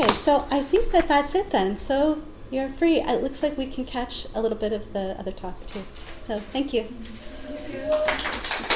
Okay, 0.00 0.14
so 0.14 0.46
I 0.50 0.62
think 0.62 0.92
that 0.92 1.08
that's 1.08 1.34
it 1.34 1.50
then. 1.50 1.76
So 1.76 2.22
you're 2.50 2.70
free. 2.70 3.00
It 3.00 3.22
looks 3.22 3.42
like 3.42 3.58
we 3.58 3.66
can 3.66 3.84
catch 3.84 4.26
a 4.34 4.40
little 4.40 4.56
bit 4.56 4.72
of 4.72 4.94
the 4.94 5.14
other 5.18 5.30
talk 5.30 5.66
too. 5.66 5.82
So 6.22 6.38
Thank 6.38 6.72
you. 6.72 6.84
Thank 6.84 8.60
you. 8.60 8.69